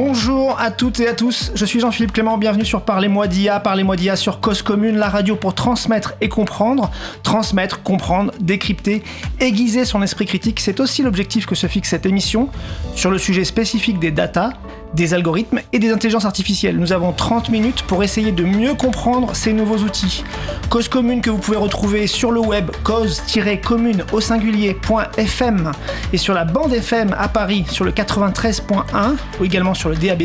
Bonjour 0.00 0.56
à 0.60 0.70
toutes 0.70 1.00
et 1.00 1.08
à 1.08 1.12
tous, 1.12 1.50
je 1.56 1.64
suis 1.64 1.80
Jean-Philippe 1.80 2.12
Clément, 2.12 2.38
bienvenue 2.38 2.64
sur 2.64 2.82
Parlez-moi 2.82 3.26
d'IA, 3.26 3.58
Parlez-moi 3.58 3.96
d'IA 3.96 4.14
sur 4.14 4.38
Cause 4.38 4.62
Commune, 4.62 4.96
la 4.96 5.08
radio 5.08 5.34
pour 5.34 5.56
transmettre 5.56 6.14
et 6.20 6.28
comprendre, 6.28 6.92
transmettre, 7.24 7.82
comprendre, 7.82 8.32
décrypter, 8.38 9.02
aiguiser 9.40 9.84
son 9.84 10.00
esprit 10.00 10.26
critique, 10.26 10.60
c'est 10.60 10.78
aussi 10.78 11.02
l'objectif 11.02 11.46
que 11.46 11.56
se 11.56 11.66
fixe 11.66 11.88
cette 11.88 12.06
émission 12.06 12.48
sur 12.94 13.10
le 13.10 13.18
sujet 13.18 13.42
spécifique 13.42 13.98
des 13.98 14.12
data, 14.12 14.52
des 14.94 15.14
algorithmes 15.14 15.60
et 15.72 15.78
des 15.78 15.90
intelligences 15.90 16.24
artificielles. 16.24 16.76
Nous 16.78 16.92
avons 16.92 17.12
30 17.12 17.50
minutes 17.50 17.82
pour 17.82 18.02
essayer 18.02 18.32
de 18.32 18.44
mieux 18.44 18.74
comprendre 18.74 19.34
ces 19.34 19.52
nouveaux 19.52 19.78
outils. 19.78 20.24
Cause 20.70 20.88
commune 20.88 21.20
que 21.20 21.30
vous 21.30 21.38
pouvez 21.38 21.56
retrouver 21.56 22.06
sur 22.06 22.32
le 22.32 22.40
web 22.40 22.70
cause-commune 22.84 24.04
au 24.12 24.20
singulier.fm 24.20 25.72
et 26.12 26.16
sur 26.16 26.34
la 26.34 26.44
bande 26.44 26.72
FM 26.72 27.14
à 27.18 27.28
Paris 27.28 27.64
sur 27.70 27.84
le 27.84 27.92
93.1 27.92 29.16
ou 29.40 29.44
également 29.44 29.74
sur 29.74 29.88
le 29.88 29.96
DAB+, 29.96 30.24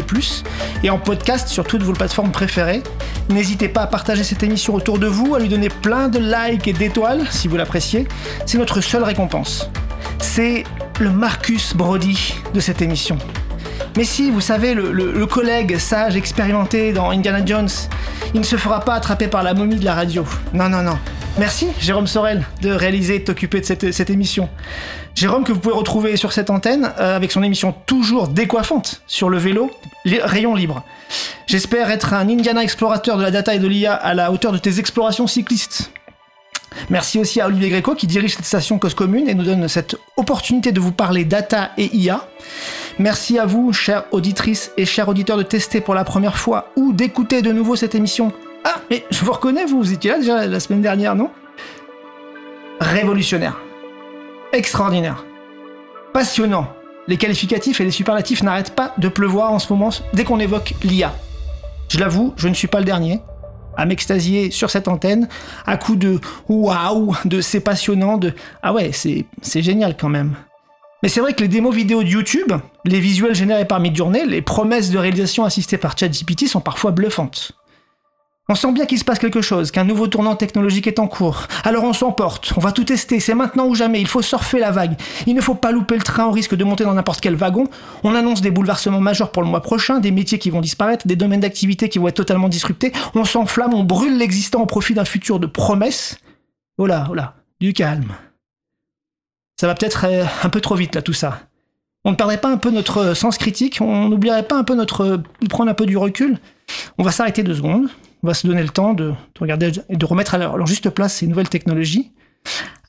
et 0.84 0.90
en 0.90 0.98
podcast 0.98 1.48
sur 1.48 1.64
toutes 1.64 1.84
vos 1.84 1.94
plateformes 1.94 2.32
préférées. 2.32 2.84
N'hésitez 3.30 3.70
pas 3.70 3.84
à 3.84 3.88
partager 3.88 4.24
cette 4.24 4.44
émission 4.44 4.76
autour 4.76 5.00
de 5.00 5.08
vous, 5.08 5.36
à 5.36 5.40
lui 5.40 5.50
donner 5.50 5.70
plein 5.70 6.10
de 6.10 6.20
likes 6.20 6.68
et 6.68 6.74
d'étoiles 6.74 7.26
si 7.30 7.48
vous 7.48 7.58
l'appréciez. 7.58 8.08
C'est 8.46 8.58
notre 8.58 8.82
seule 8.82 9.04
récompense. 9.04 9.70
C'est 10.20 10.64
le 11.00 11.10
Marcus 11.10 11.76
Brody 11.76 12.36
de 12.54 12.60
cette 12.60 12.82
émission. 12.82 13.18
Mais 13.96 14.06
si, 14.06 14.32
vous 14.32 14.42
savez, 14.42 14.74
le, 14.74 15.26
collègue 15.28 15.78
sage 15.78 16.16
expérimenté 16.16 16.94
dans 16.94 17.12
Indiana 17.12 17.46
Jones, 17.46 17.70
il 18.34 18.40
ne 18.40 18.46
se 18.46 18.56
fera 18.56 18.80
pas 18.80 18.96
attraper 18.96 19.28
par 19.28 19.44
la 19.44 19.54
momie 19.54 19.76
de 19.76 19.86
la 19.86 19.94
radio. 19.94 20.26
Non, 20.54 20.68
non, 20.68 20.82
non. 20.82 20.98
Merci, 21.38 21.68
Jérôme 21.80 22.08
Sorel, 22.08 22.46
de 22.62 22.72
réaliser 22.72 23.16
et 23.16 23.20
de 23.20 23.24
t'occuper 23.24 23.62
de 23.62 23.92
cette, 23.92 24.10
émission. 24.10 24.50
Jérôme, 25.16 25.44
que 25.44 25.52
vous 25.52 25.60
pouvez 25.60 25.76
retrouver 25.76 26.16
sur 26.16 26.34
cette 26.34 26.50
antenne, 26.50 26.92
euh, 27.00 27.16
avec 27.16 27.32
son 27.32 27.44
émission 27.44 27.74
toujours 27.86 28.28
décoiffante 28.28 29.02
sur 29.08 29.30
le 29.30 29.38
vélo, 29.38 29.72
rayon 30.06 30.56
libre. 30.56 30.84
J'espère 31.46 31.92
être 31.92 32.14
un 32.14 32.28
Indiana 32.30 32.64
explorateur 32.64 33.18
de 33.18 33.24
la 33.24 33.32
data 33.32 33.54
et 33.54 33.60
de 33.60 33.68
l'IA 33.68 33.94
à 33.94 34.14
la 34.14 34.32
hauteur 34.32 34.52
de 34.52 34.58
tes 34.58 34.80
explorations 34.80 35.28
cyclistes. 35.28 35.92
Merci 36.90 37.20
aussi 37.20 37.42
à 37.42 37.48
Olivier 37.48 37.70
Gréco 37.70 37.96
qui 37.96 38.08
dirige 38.08 38.36
cette 38.36 38.46
station 38.46 38.80
Cause 38.80 38.96
Commune 38.96 39.30
et 39.30 39.36
nous 39.36 39.44
donne 39.44 39.68
cette 39.68 39.96
opportunité 40.18 40.72
de 40.72 40.80
vous 40.80 40.92
parler 40.92 41.26
data 41.26 41.72
et 41.78 41.96
IA. 41.96 42.28
Merci 43.00 43.40
à 43.40 43.46
vous, 43.46 43.74
chères 43.74 44.06
auditrices 44.12 44.72
et 44.78 44.86
chers 44.86 45.10
auditeurs, 45.10 45.38
de 45.38 45.44
tester 45.44 45.82
pour 45.82 45.96
la 45.96 46.04
première 46.04 46.38
fois 46.38 46.70
ou 46.76 46.94
d'écouter 46.94 47.42
de 47.42 47.52
nouveau 47.52 47.76
cette 47.76 47.96
émission. 47.96 48.32
Ah, 48.64 48.76
mais 48.90 49.04
je 49.10 49.26
vous 49.26 49.32
reconnais, 49.32 49.66
vous, 49.66 49.80
vous 49.80 49.94
étiez 49.94 50.12
là 50.12 50.20
déjà 50.20 50.46
la 50.46 50.60
semaine 50.60 50.82
dernière, 50.82 51.16
non? 51.16 51.32
Révolutionnaire. 52.80 53.60
Extraordinaire. 54.52 55.26
Passionnant. 56.14 56.68
Les 57.08 57.18
qualificatifs 57.18 57.82
et 57.82 57.84
les 57.84 57.92
superlatifs 57.92 58.44
n'arrêtent 58.44 58.76
pas 58.76 58.94
de 58.98 59.08
pleuvoir 59.10 59.52
en 59.52 59.60
ce 59.60 59.74
moment 59.74 59.90
dès 60.14 60.24
qu'on 60.24 60.40
évoque 60.40 60.76
l'IA. 60.84 61.14
Je 61.90 62.00
l'avoue, 62.00 62.34
je 62.38 62.48
ne 62.48 62.54
suis 62.54 62.68
pas 62.68 62.80
le 62.80 62.86
dernier 62.86 63.20
à 63.76 63.86
m'extasier 63.86 64.52
sur 64.52 64.70
cette 64.70 64.88
antenne 64.88 65.28
à 65.66 65.78
coup 65.78 65.96
de 65.96 66.20
waouh, 66.48 67.16
de 67.26 67.42
c'est 67.42 67.60
passionnant, 67.60 68.18
de 68.18 68.34
ah 68.62 68.72
ouais, 68.72 68.92
c'est 68.94 69.62
génial 69.62 69.98
quand 69.98 70.10
même. 70.10 70.36
Mais 71.04 71.10
c'est 71.10 71.20
vrai 71.20 71.34
que 71.34 71.42
les 71.42 71.50
démos 71.50 71.76
vidéo 71.76 72.02
de 72.02 72.08
YouTube, 72.08 72.54
les 72.86 73.02
visuels 73.02 73.36
générés 73.36 73.66
par 73.66 73.82
Midjourney, 73.82 74.26
les 74.26 74.42
promesses 74.42 74.90
de 74.90 74.98
réalisation 74.98 75.44
assistées 75.44 75.78
par 75.78 75.98
ChatGPT 75.98 76.48
sont 76.48 76.62
parfois 76.62 76.92
bluffantes. 76.92 77.52
On 78.48 78.56
sent 78.56 78.72
bien 78.72 78.86
qu'il 78.86 78.98
se 78.98 79.04
passe 79.04 79.20
quelque 79.20 79.42
chose, 79.42 79.72
qu'un 79.72 79.84
nouveau 79.84 80.08
tournant 80.08 80.38
technologique 80.38 80.88
est 80.88 81.00
en 81.00 81.08
cours. 81.08 81.48
Alors 81.66 81.84
on 81.84 81.92
s'emporte, 81.92 82.54
on 82.56 82.62
va 82.62 82.72
tout 82.72 82.86
tester, 82.86 83.20
c'est 83.20 83.36
maintenant 83.36 83.68
ou 83.68 83.76
jamais, 83.76 84.00
il 84.00 84.08
faut 84.08 84.22
surfer 84.22 84.60
la 84.60 84.72
vague. 84.72 84.98
Il 85.28 85.36
ne 85.36 85.42
faut 85.42 85.56
pas 85.56 85.74
louper 85.74 85.96
le 85.96 86.04
train 86.04 86.26
au 86.26 86.32
risque 86.32 86.56
de 86.56 86.64
monter 86.64 86.86
dans 86.86 86.94
n'importe 86.94 87.20
quel 87.20 87.36
wagon. 87.36 87.68
On 88.06 88.16
annonce 88.16 88.40
des 88.40 88.52
bouleversements 88.52 89.02
majeurs 89.02 89.34
pour 89.34 89.44
le 89.44 89.50
mois 89.50 89.62
prochain, 89.62 90.00
des 90.00 90.12
métiers 90.12 90.40
qui 90.40 90.52
vont 90.52 90.62
disparaître, 90.62 91.06
des 91.06 91.18
domaines 91.18 91.42
d'activité 91.42 91.90
qui 91.90 92.00
vont 92.00 92.08
être 92.08 92.16
totalement 92.16 92.48
disruptés. 92.48 92.94
On 93.14 93.26
s'enflamme, 93.26 93.74
on 93.74 93.84
brûle 93.84 94.18
l'existant 94.18 94.62
au 94.62 94.68
profit 94.68 94.94
d'un 94.94 95.06
futur 95.06 95.42
de 95.42 95.48
promesses. 95.48 96.18
Oh 96.78 96.86
là, 96.86 97.08
oh 97.12 97.14
là, 97.14 97.36
du 97.60 97.74
calme. 97.74 98.14
Ça 99.64 99.68
va 99.68 99.76
peut-être 99.76 100.06
euh, 100.10 100.26
un 100.44 100.50
peu 100.50 100.60
trop 100.60 100.76
vite 100.76 100.94
là 100.94 101.02
tout 101.02 101.14
ça. 101.14 101.40
On 102.04 102.12
ne 102.12 102.18
perdrait 102.18 102.42
pas 102.42 102.50
un 102.50 102.58
peu 102.58 102.70
notre 102.70 102.98
euh, 102.98 103.14
sens 103.14 103.38
critique, 103.38 103.78
on 103.80 104.10
n'oublierait 104.10 104.44
pas 104.44 104.58
un 104.58 104.66
peu 104.66 104.76
notre 104.76 105.06
euh, 105.06 105.18
prendre 105.50 105.72
un 105.72 105.74
peu 105.74 105.86
du 105.86 105.96
recul. 105.96 106.38
On 106.98 107.04
va 107.04 107.12
s'arrêter 107.12 107.44
deux 107.44 107.54
secondes, 107.56 107.88
on 108.24 108.28
va 108.28 108.34
se 108.34 108.46
donner 108.46 108.62
le 108.62 108.68
temps 108.68 108.94
de, 108.94 109.14
regarder 109.40 109.72
et 109.88 109.96
de 109.96 110.06
remettre 110.06 110.36
à 110.36 110.38
leur, 110.38 110.68
juste 110.68 110.90
place 110.90 111.14
ces 111.14 111.28
nouvelles 111.28 111.48
technologies. 111.48 112.12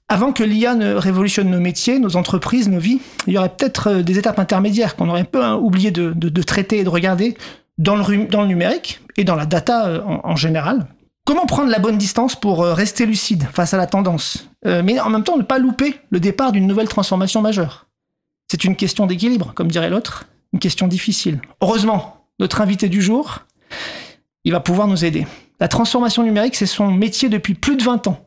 Avant 0.09 0.33
que 0.33 0.43
l'IA 0.43 0.75
ne 0.75 0.95
révolutionne 0.95 1.49
nos 1.49 1.61
métiers, 1.61 2.01
nos 2.01 2.17
entreprises, 2.17 2.69
nos 2.69 2.81
vies, 2.81 3.01
il 3.29 3.35
y 3.35 3.39
aurait 3.39 3.55
peut-être 3.57 4.01
des 4.01 4.19
étapes 4.19 4.41
intermédiaires 4.41 4.97
qu'on 4.97 5.09
aurait 5.09 5.21
un 5.21 5.25
peu 5.27 5.45
hein, 5.45 5.55
oublié 5.55 5.93
de, 5.93 6.43
traiter 6.43 6.81
et 6.81 6.83
de 6.83 6.89
regarder 6.89 7.37
dans 7.79 7.95
le, 7.95 8.27
dans 8.27 8.43
le 8.43 8.49
numérique 8.49 9.01
et 9.17 9.23
dans 9.23 9.37
la 9.37 9.47
data 9.47 10.03
en 10.25 10.35
général. 10.35 10.89
Comment 11.27 11.47
prendre 11.47 11.71
la 11.71 11.79
bonne 11.79 11.97
distance 11.97 12.37
pour 12.37 12.63
euh, 12.63 12.75
rester 12.75 13.07
lucide 13.07 13.49
face 13.55 13.73
à 13.73 13.79
la 13.79 13.87
tendance, 13.87 14.51
euh, 14.67 14.83
mais 14.85 15.01
en 15.01 15.09
même 15.09 15.25
temps 15.25 15.39
ne 15.39 15.43
pas 15.43 15.59
louper 15.59 15.95
le 16.11 16.21
départ 16.21 16.53
d'une 16.53 16.67
nouvelle 16.67 16.89
transformation 16.89 17.41
majeure 17.41 17.87
C'est 18.51 18.65
une 18.65 18.77
question 18.77 19.07
d'équilibre, 19.07 19.53
comme 19.55 19.71
dirait 19.71 19.89
l'autre, 19.89 20.27
une 20.53 20.59
question 20.59 20.87
difficile. 20.87 21.41
Heureusement, 21.63 22.27
notre 22.41 22.61
invité 22.61 22.91
du 22.91 23.01
jour, 23.01 23.47
il 24.45 24.53
va 24.53 24.61
pouvoir 24.61 24.87
nous 24.87 25.07
aider. 25.07 25.27
La 25.61 25.69
transformation 25.69 26.25
numérique, 26.25 26.57
c'est 26.57 26.67
son 26.67 26.91
métier 26.91 27.31
depuis 27.31 27.55
plus 27.55 27.77
de 27.77 27.83
20 27.83 28.07
ans. 28.09 28.27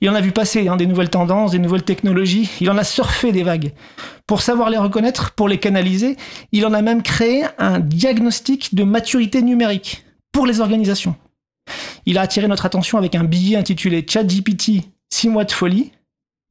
Il 0.00 0.10
en 0.10 0.14
a 0.16 0.20
vu 0.20 0.32
passer 0.32 0.66
hein, 0.66 0.74
des 0.74 0.86
nouvelles 0.86 1.10
tendances, 1.10 1.52
des 1.52 1.60
nouvelles 1.60 1.84
technologies, 1.84 2.50
il 2.60 2.70
en 2.70 2.76
a 2.76 2.82
surfé 2.82 3.30
des 3.30 3.44
vagues. 3.44 3.72
Pour 4.26 4.42
savoir 4.42 4.70
les 4.70 4.78
reconnaître, 4.78 5.30
pour 5.30 5.46
les 5.46 5.58
canaliser, 5.58 6.16
il 6.50 6.66
en 6.66 6.72
a 6.72 6.82
même 6.82 7.04
créé 7.04 7.44
un 7.58 7.78
diagnostic 7.78 8.74
de 8.74 8.82
maturité 8.82 9.42
numérique 9.42 10.04
pour 10.32 10.44
les 10.44 10.60
organisations. 10.60 11.14
Il 12.06 12.18
a 12.18 12.22
attiré 12.22 12.48
notre 12.48 12.66
attention 12.66 12.98
avec 12.98 13.14
un 13.14 13.24
billet 13.24 13.56
intitulé 13.56 14.06
ChatGPT 14.08 14.84
6 15.10 15.28
mois 15.28 15.44
de 15.44 15.52
folie. 15.52 15.92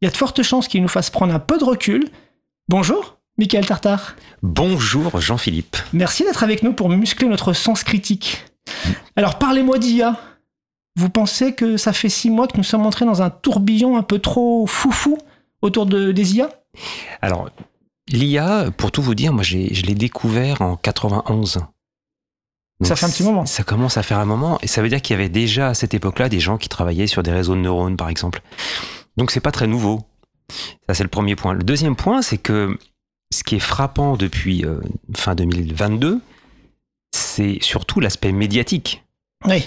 Il 0.02 0.06
y 0.06 0.08
a 0.08 0.12
de 0.12 0.18
fortes 0.18 0.44
chances 0.44 0.68
qu'il 0.68 0.82
nous 0.82 0.88
fasse 0.88 1.10
prendre 1.10 1.34
un 1.34 1.40
peu 1.40 1.58
de 1.58 1.64
recul. 1.64 2.10
Bonjour, 2.68 3.18
Michael 3.38 3.66
Tartar. 3.66 4.16
Bonjour, 4.42 5.20
Jean-Philippe. 5.20 5.78
Merci 5.94 6.24
d'être 6.24 6.44
avec 6.44 6.64
nous 6.64 6.74
pour 6.74 6.90
muscler 6.90 7.28
notre 7.28 7.54
sens 7.54 7.84
critique. 7.84 8.44
Alors, 9.16 9.38
parlez-moi 9.40 9.80
d'IA. 9.80 10.20
Vous 10.98 11.10
pensez 11.10 11.54
que 11.54 11.78
ça 11.78 11.94
fait 11.94 12.10
six 12.10 12.30
mois 12.30 12.48
que 12.48 12.58
nous 12.58 12.64
sommes 12.64 12.86
entrés 12.86 13.06
dans 13.06 13.22
un 13.22 13.30
tourbillon 13.30 13.98
un 13.98 14.04
peu 14.04 14.20
trop 14.20 14.66
foufou 14.66 15.18
autour 15.62 15.86
de, 15.86 16.12
des 16.12 16.36
IA 16.36 16.50
Alors, 17.22 17.50
l'IA, 18.10 18.72
pour 18.78 18.92
tout 18.92 19.02
vous 19.02 19.16
dire, 19.16 19.34
moi 19.34 19.44
je 19.44 19.58
l'ai 19.58 19.96
découvert 19.96 20.62
en 20.62 20.78
91 20.78 21.60
ça 22.82 22.96
fait 22.96 23.06
un 23.06 23.10
petit 23.10 23.24
moment. 23.24 23.46
Ça 23.46 23.64
commence 23.64 23.98
à 23.98 24.04
faire 24.04 24.20
un 24.20 24.26
moment, 24.26 24.60
et 24.62 24.68
ça 24.68 24.82
veut 24.82 24.90
dire 24.90 25.02
qu'il 25.02 25.16
y 25.16 25.20
avait 25.20 25.30
déjà 25.30 25.70
à 25.70 25.74
cette 25.74 25.94
époque-là 25.94 26.30
des 26.30 26.40
gens 26.40 26.58
qui 26.58 26.70
travaillaient 26.70 27.08
sur 27.08 27.24
des 27.24 27.32
réseaux 27.32 27.56
de 27.56 27.62
neurones, 27.62 27.96
par 27.96 28.10
exemple. 28.10 28.42
Donc 29.18 29.32
c'est 29.32 29.40
pas 29.40 29.52
très 29.52 29.68
nouveau. 29.68 30.02
Ça 30.88 30.94
c'est 30.94 31.04
le 31.04 31.10
premier 31.10 31.36
point. 31.36 31.54
Le 31.54 31.64
deuxième 31.64 31.96
point, 31.96 32.22
c'est 32.22 32.38
que 32.38 32.78
ce 33.34 33.44
qui 33.44 33.56
est 33.56 33.60
frappant 33.60 34.18
depuis 34.18 34.66
euh, 34.66 34.80
fin 35.16 35.36
2022, 35.36 36.22
c'est 37.12 37.60
surtout 37.62 38.00
l'aspect 38.00 38.32
médiatique. 38.32 39.04
Oui. 39.46 39.66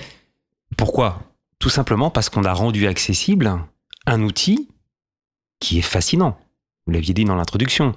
Pourquoi? 0.77 1.23
Tout 1.59 1.71
simplement 1.71 2.11
parce 2.11 2.29
qu'on 2.29 2.45
a 2.45 2.53
rendu 2.53 2.87
accessible 2.87 3.59
un 4.07 4.23
outil 4.23 4.69
qui 5.61 5.79
est 5.79 5.83
fascinant. 5.83 6.39
Vous 6.89 6.95
l'aviez 6.95 7.13
dit 7.13 7.27
dans 7.27 7.35
l'introduction. 7.35 7.95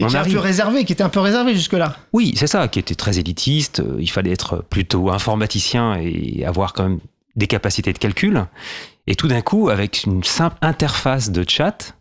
On 0.00 0.08
qui, 0.08 0.16
arrive... 0.16 0.36
réservé, 0.36 0.84
qui 0.84 0.92
était 0.92 1.04
un 1.04 1.08
peu 1.08 1.20
réservé 1.20 1.54
jusque-là. 1.54 1.96
Oui, 2.12 2.34
c'est 2.36 2.48
ça, 2.48 2.66
qui 2.66 2.80
était 2.80 2.96
très 2.96 3.20
élitiste. 3.20 3.78
Euh, 3.78 3.98
il 4.00 4.10
fallait 4.10 4.32
être 4.32 4.64
plutôt 4.68 5.10
informaticien 5.10 5.94
et 5.94 6.44
avoir 6.44 6.72
quand 6.72 6.82
même 6.82 6.98
des 7.36 7.46
capacités 7.46 7.92
de 7.92 7.98
calcul. 7.98 8.44
Et 9.06 9.14
tout 9.14 9.28
d'un 9.28 9.42
coup, 9.42 9.68
avec 9.68 10.02
une 10.02 10.24
simple 10.24 10.56
interface 10.60 11.30
de 11.30 11.48
chat, 11.48 11.94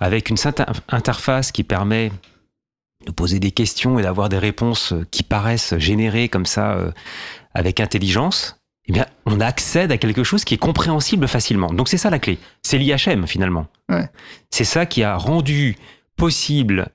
avec 0.00 0.30
une 0.30 0.38
simple 0.38 0.64
interface 0.88 1.52
qui 1.52 1.62
permet 1.62 2.10
de 3.06 3.12
poser 3.12 3.38
des 3.38 3.50
questions 3.50 3.98
et 3.98 4.02
d'avoir 4.02 4.30
des 4.30 4.38
réponses 4.38 4.94
qui 5.10 5.22
paraissent 5.22 5.76
générées 5.76 6.30
comme 6.30 6.46
ça 6.46 6.72
euh, 6.72 6.90
avec 7.52 7.80
intelligence, 7.80 8.59
eh 8.86 8.92
bien, 8.92 9.06
on 9.26 9.40
accède 9.40 9.92
à 9.92 9.98
quelque 9.98 10.24
chose 10.24 10.44
qui 10.44 10.54
est 10.54 10.58
compréhensible 10.58 11.28
facilement. 11.28 11.72
Donc 11.72 11.88
c'est 11.88 11.96
ça 11.96 12.10
la 12.10 12.18
clé. 12.18 12.38
C'est 12.62 12.78
l'IHM 12.78 13.26
finalement. 13.26 13.66
C'est 14.50 14.64
ça 14.64 14.86
qui 14.86 15.02
a 15.02 15.16
rendu 15.16 15.76
possible 16.16 16.88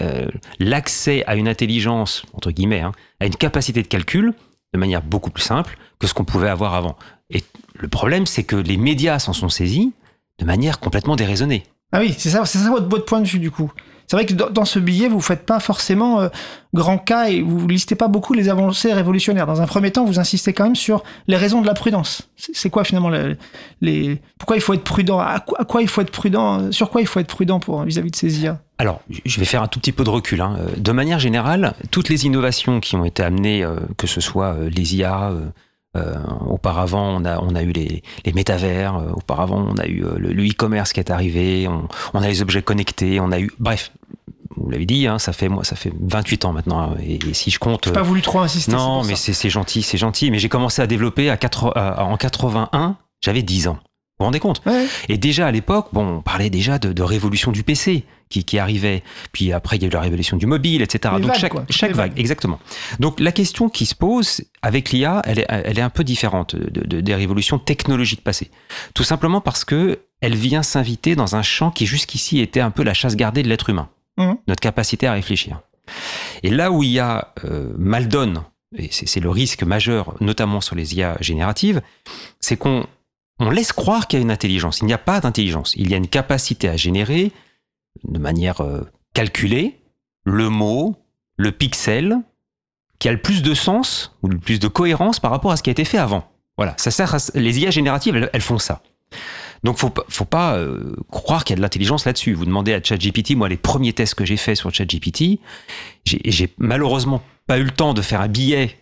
euh, 0.00 0.28
l'accès 0.58 1.24
à 1.26 1.36
une 1.36 1.48
intelligence, 1.48 2.24
entre 2.32 2.50
guillemets, 2.50 2.80
hein, 2.80 2.92
à 3.20 3.26
une 3.26 3.34
capacité 3.34 3.82
de 3.82 3.88
calcul 3.88 4.34
de 4.72 4.78
manière 4.78 5.02
beaucoup 5.02 5.30
plus 5.30 5.42
simple 5.42 5.76
que 5.98 6.06
ce 6.06 6.14
qu'on 6.14 6.24
pouvait 6.24 6.48
avoir 6.48 6.74
avant. 6.74 6.96
Et 7.28 7.42
le 7.74 7.88
problème, 7.88 8.26
c'est 8.26 8.44
que 8.44 8.56
les 8.56 8.76
médias 8.76 9.18
s'en 9.18 9.32
sont 9.32 9.48
saisis 9.48 9.92
de 10.38 10.44
manière 10.44 10.78
complètement 10.78 11.16
déraisonnée. 11.16 11.64
Ah 11.92 12.00
oui, 12.00 12.14
c'est 12.16 12.30
ça, 12.30 12.44
c'est 12.44 12.58
ça 12.58 12.70
votre, 12.70 12.88
votre 12.88 13.04
point 13.04 13.20
de 13.20 13.26
vue 13.26 13.40
du 13.40 13.50
coup. 13.50 13.72
C'est 14.10 14.16
vrai 14.16 14.26
que 14.26 14.34
dans, 14.34 14.64
ce 14.64 14.80
billet, 14.80 15.06
vous 15.06 15.20
faites 15.20 15.46
pas 15.46 15.60
forcément 15.60 16.20
euh, 16.20 16.28
grand 16.74 16.98
cas 16.98 17.28
et 17.28 17.42
vous 17.42 17.68
listez 17.68 17.94
pas 17.94 18.08
beaucoup 18.08 18.32
les 18.34 18.48
avancées 18.48 18.92
révolutionnaires. 18.92 19.46
Dans 19.46 19.62
un 19.62 19.66
premier 19.68 19.92
temps, 19.92 20.04
vous 20.04 20.18
insistez 20.18 20.52
quand 20.52 20.64
même 20.64 20.74
sur 20.74 21.04
les 21.28 21.36
raisons 21.36 21.60
de 21.62 21.66
la 21.68 21.74
prudence. 21.74 22.28
C'est 22.36 22.70
quoi 22.70 22.82
finalement 22.82 23.08
le- 23.08 23.36
les 23.80 24.20
pourquoi 24.36 24.56
il 24.56 24.62
faut 24.62 24.74
être 24.74 24.82
prudent? 24.82 25.20
À 25.20 25.38
quoi, 25.38 25.80
il 25.80 25.86
faut 25.86 26.00
être 26.00 26.10
prudent? 26.10 26.72
Sur 26.72 26.90
quoi 26.90 27.02
il 27.02 27.06
faut 27.06 27.20
être 27.20 27.28
prudent 27.28 27.60
vis-à-vis 27.86 28.10
de 28.10 28.16
ces 28.16 28.40
IA 28.42 28.60
Alors, 28.78 29.00
je 29.24 29.38
vais 29.38 29.46
faire 29.46 29.62
un 29.62 29.68
tout 29.68 29.78
petit 29.78 29.92
peu 29.92 30.02
de 30.02 30.10
recul. 30.10 30.40
hein. 30.40 30.56
De 30.76 30.90
manière 30.90 31.20
générale, 31.20 31.74
toutes 31.92 32.08
les 32.08 32.26
innovations 32.26 32.80
qui 32.80 32.96
ont 32.96 33.04
été 33.04 33.22
amenées, 33.22 33.62
euh, 33.62 33.76
que 33.96 34.08
ce 34.08 34.20
soit 34.20 34.54
euh, 34.54 34.70
les 34.70 34.96
IA, 34.96 35.30
auparavant 36.46 37.16
on 37.20 37.24
a, 37.24 37.38
on 37.40 37.54
a 37.54 37.62
eu 37.62 37.72
les, 37.72 38.02
les 38.24 38.32
métavers, 38.32 38.96
euh, 38.96 39.10
auparavant 39.12 39.58
on 39.68 39.76
a 39.76 39.86
eu 39.86 40.04
euh, 40.04 40.16
le 40.18 40.46
e-commerce 40.48 40.92
qui 40.92 41.00
est 41.00 41.10
arrivé, 41.10 41.66
on, 41.68 41.88
on 42.14 42.22
a 42.22 42.28
les 42.28 42.42
objets 42.42 42.62
connectés, 42.62 43.20
on 43.20 43.32
a 43.32 43.40
eu... 43.40 43.50
Bref, 43.58 43.92
vous 44.56 44.68
l'avez 44.70 44.86
dit, 44.86 45.06
hein, 45.06 45.18
ça, 45.18 45.32
fait, 45.32 45.48
moi, 45.48 45.64
ça 45.64 45.74
fait 45.76 45.92
28 46.00 46.44
ans 46.44 46.52
maintenant. 46.52 46.80
hein, 46.80 46.96
Et, 47.02 47.14
et 47.28 47.34
si 47.34 47.50
je 47.50 47.58
compte... 47.58 47.86
J'ai 47.86 47.92
pas 47.92 48.02
voulu 48.02 48.20
trop 48.22 48.40
insister. 48.40 48.72
Non, 48.72 49.02
mais 49.04 49.14
c'est 49.16 49.48
gentil, 49.50 49.82
c'est 49.82 49.96
gentil. 49.98 50.30
Mais 50.30 50.38
j'ai 50.38 50.48
commencé 50.48 50.82
à 50.82 50.86
développer 50.86 51.30
à 51.30 51.36
4, 51.36 51.72
à- 51.76 52.04
en 52.04 52.16
81, 52.16 52.96
j'avais 53.22 53.42
10 53.42 53.68
ans. 53.68 53.78
Vous 54.20 54.24
vous 54.24 54.26
rendez 54.26 54.38
compte 54.40 54.60
Ouais. 54.66 54.86
Et 55.08 55.16
déjà 55.16 55.46
à 55.46 55.50
l'époque, 55.50 55.88
bon, 55.94 56.16
on 56.18 56.20
parlait 56.20 56.50
déjà 56.50 56.78
de, 56.78 56.92
de 56.92 57.02
révolution 57.02 57.52
du 57.52 57.62
PC 57.62 58.04
qui, 58.28 58.44
qui 58.44 58.58
arrivait. 58.58 59.02
Puis 59.32 59.50
après, 59.50 59.76
il 59.76 59.82
y 59.82 59.86
a 59.86 59.88
eu 59.88 59.90
la 59.90 60.02
révolution 60.02 60.36
du 60.36 60.44
mobile, 60.44 60.82
etc. 60.82 61.14
Les 61.16 61.22
Donc 61.22 61.30
vagues, 61.30 61.40
chaque, 61.40 61.52
chaque 61.70 61.90
vague, 61.92 62.10
vagues. 62.10 62.20
exactement. 62.20 62.58
Donc 62.98 63.18
la 63.18 63.32
question 63.32 63.70
qui 63.70 63.86
se 63.86 63.94
pose 63.94 64.42
avec 64.60 64.90
l'IA, 64.92 65.22
elle 65.24 65.38
est, 65.38 65.46
elle 65.48 65.78
est 65.78 65.82
un 65.82 65.88
peu 65.88 66.04
différente 66.04 66.54
de- 66.54 66.84
de- 66.86 67.00
des 67.00 67.14
révolutions 67.14 67.58
technologiques 67.58 68.22
passées. 68.22 68.50
Tout 68.92 69.04
simplement 69.04 69.40
parce 69.40 69.64
que 69.64 70.00
elle 70.20 70.34
vient 70.34 70.62
s'inviter 70.62 71.16
dans 71.16 71.34
un 71.34 71.40
champ 71.42 71.70
qui 71.70 71.86
jusqu'ici 71.86 72.40
était 72.40 72.60
un 72.60 72.70
peu 72.70 72.82
la 72.82 72.92
chasse 72.92 73.16
gardée 73.16 73.42
de 73.42 73.48
l'être 73.48 73.70
humain, 73.70 73.88
Mhm. 74.18 74.36
notre 74.48 74.60
capacité 74.60 75.06
à 75.06 75.14
réfléchir. 75.14 75.60
Et 76.42 76.50
là 76.50 76.70
où 76.70 76.82
IA 76.82 77.32
euh, 77.46 77.72
mal 77.78 78.06
donne, 78.06 78.42
et 78.76 78.90
c'est 78.92 79.18
le 79.20 79.30
risque 79.30 79.62
majeur, 79.62 80.14
notamment 80.20 80.60
sur 80.60 80.76
les 80.76 80.94
IA 80.94 81.16
génératives, 81.22 81.80
c'est 82.38 82.58
qu'on 82.58 82.84
on 83.40 83.50
laisse 83.50 83.72
croire 83.72 84.06
qu'il 84.06 84.18
y 84.18 84.22
a 84.22 84.22
une 84.22 84.30
intelligence. 84.30 84.80
Il 84.80 84.86
n'y 84.86 84.92
a 84.92 84.98
pas 84.98 85.20
d'intelligence. 85.20 85.74
Il 85.76 85.90
y 85.90 85.94
a 85.94 85.96
une 85.96 86.06
capacité 86.06 86.68
à 86.68 86.76
générer 86.76 87.32
de 88.04 88.18
manière 88.18 88.60
euh, 88.60 88.82
calculée 89.14 89.80
le 90.24 90.50
mot, 90.50 90.96
le 91.36 91.50
pixel, 91.50 92.18
qui 92.98 93.08
a 93.08 93.12
le 93.12 93.20
plus 93.20 93.42
de 93.42 93.54
sens 93.54 94.14
ou 94.22 94.28
le 94.28 94.38
plus 94.38 94.60
de 94.60 94.68
cohérence 94.68 95.18
par 95.18 95.30
rapport 95.30 95.50
à 95.50 95.56
ce 95.56 95.62
qui 95.62 95.70
a 95.70 95.72
été 95.72 95.86
fait 95.86 95.98
avant. 95.98 96.30
Voilà, 96.58 96.74
ça 96.76 96.90
sert 96.90 97.16
les 97.34 97.58
IA 97.58 97.70
génératives, 97.70 98.28
elles, 98.32 98.40
font 98.42 98.58
ça. 98.58 98.82
Donc 99.64 99.78
faut 99.78 99.92
faut 100.08 100.26
pas 100.26 100.56
euh, 100.56 100.94
croire 101.10 101.44
qu'il 101.44 101.54
y 101.54 101.56
a 101.56 101.56
de 101.56 101.62
l'intelligence 101.62 102.04
là-dessus. 102.04 102.34
Vous 102.34 102.44
demandez 102.44 102.74
à 102.74 102.82
ChatGPT, 102.82 103.34
moi 103.34 103.48
les 103.48 103.56
premiers 103.56 103.94
tests 103.94 104.14
que 104.14 104.26
j'ai 104.26 104.36
faits 104.36 104.56
sur 104.56 104.72
ChatGPT, 104.72 105.40
j'ai 106.04 106.54
malheureusement 106.58 107.22
pas 107.46 107.58
eu 107.58 107.64
le 107.64 107.70
temps 107.70 107.94
de 107.94 108.02
faire 108.02 108.20
un 108.20 108.28
billet 108.28 108.76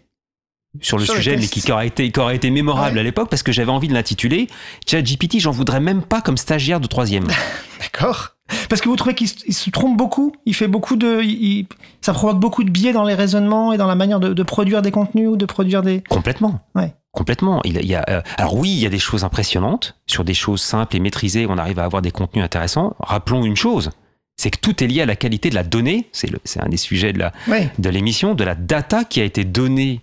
sur 0.81 0.99
le 0.99 1.05
Sur 1.05 1.15
sujet, 1.15 1.37
mais 1.37 1.47
qui, 1.47 1.61
qui 1.61 1.73
aurait 1.73 1.87
été, 1.87 2.11
qui 2.11 2.21
aurait 2.21 2.37
été 2.37 2.51
mémorable 2.51 2.95
Ouais. 2.95 3.01
à 3.01 3.03
l'époque 3.03 3.29
parce 3.31 3.43
que 3.43 3.53
j'avais 3.53 3.71
envie 3.71 3.89
de 3.89 3.95
l'intituler. 3.95 4.49
ChatGPT, 4.87 5.39
j'en 5.41 5.51
voudrais 5.51 5.81
même 5.81 6.03
pas 6.03 6.21
comme 6.21 6.37
stagiaire 6.37 6.81
de 6.81 6.87
troisième. 6.87 7.27
D'accord. 7.81 8.31
Parce 8.71 8.81
que 8.81 8.89
vous 8.89 8.97
trouvez 8.97 9.15
qu'il 9.15 9.29
se, 9.29 9.71
trompe 9.71 9.97
beaucoup 9.99 10.35
Il 10.47 10.55
fait 10.55 10.69
beaucoup 10.69 10.97
de. 10.97 11.21
il- 11.23 11.67
ça 12.01 12.13
provoque 12.15 12.39
beaucoup 12.41 12.65
de 12.65 12.71
biais 12.71 12.93
dans 12.93 13.05
les 13.05 13.15
raisonnements 13.15 13.73
et 13.73 13.77
dans 13.77 13.87
la 13.87 13.95
manière 13.95 14.21
de, 14.21 14.33
de 14.33 14.43
produire 14.43 14.81
des 14.81 14.91
contenus 14.91 15.29
ou 15.29 15.37
de 15.37 15.45
produire 15.45 15.83
des. 15.83 16.03
Complètement. 16.09 16.61
Ouais. 16.75 16.95
Complètement. 17.13 17.61
Il, 17.65 17.85
y 17.85 17.95
a- 17.95 18.05
euh, 18.09 18.23
alors 18.39 18.55
oui, 18.55 18.71
il 18.71 18.79
y 18.79 18.87
a 18.87 18.91
des 18.91 18.99
choses 18.99 19.25
impressionnantes 19.25 19.97
sur 20.07 20.25
des 20.25 20.35
choses 20.35 20.63
simples 20.63 20.97
et 20.97 21.01
maîtrisées. 21.01 21.47
On 21.49 21.59
arrive 21.59 21.79
à 21.79 21.85
avoir 21.85 22.01
des 22.01 22.11
contenus 22.11 22.45
intéressants. 22.45 22.95
Rappelons 23.01 23.45
une 23.45 23.57
chose, 23.57 23.91
c'est 24.37 24.51
que 24.51 24.59
tout 24.59 24.83
est 24.83 24.87
lié 24.87 25.03
à 25.03 25.07
la 25.07 25.17
qualité 25.17 25.51
de 25.51 25.55
la 25.55 25.65
donnée. 25.65 26.09
C'est 26.13 26.31
un 26.63 26.69
des 26.69 26.77
sujets 26.79 27.13
de 27.13 27.19
la 27.19 27.33
Ouais, 27.49 27.71
de 27.79 27.91
l'émission, 27.91 28.35
de 28.35 28.45
la 28.45 28.55
data 28.55 29.05
qui 29.05 29.21
a 29.21 29.25
été 29.25 29.45
donnée 29.45 30.01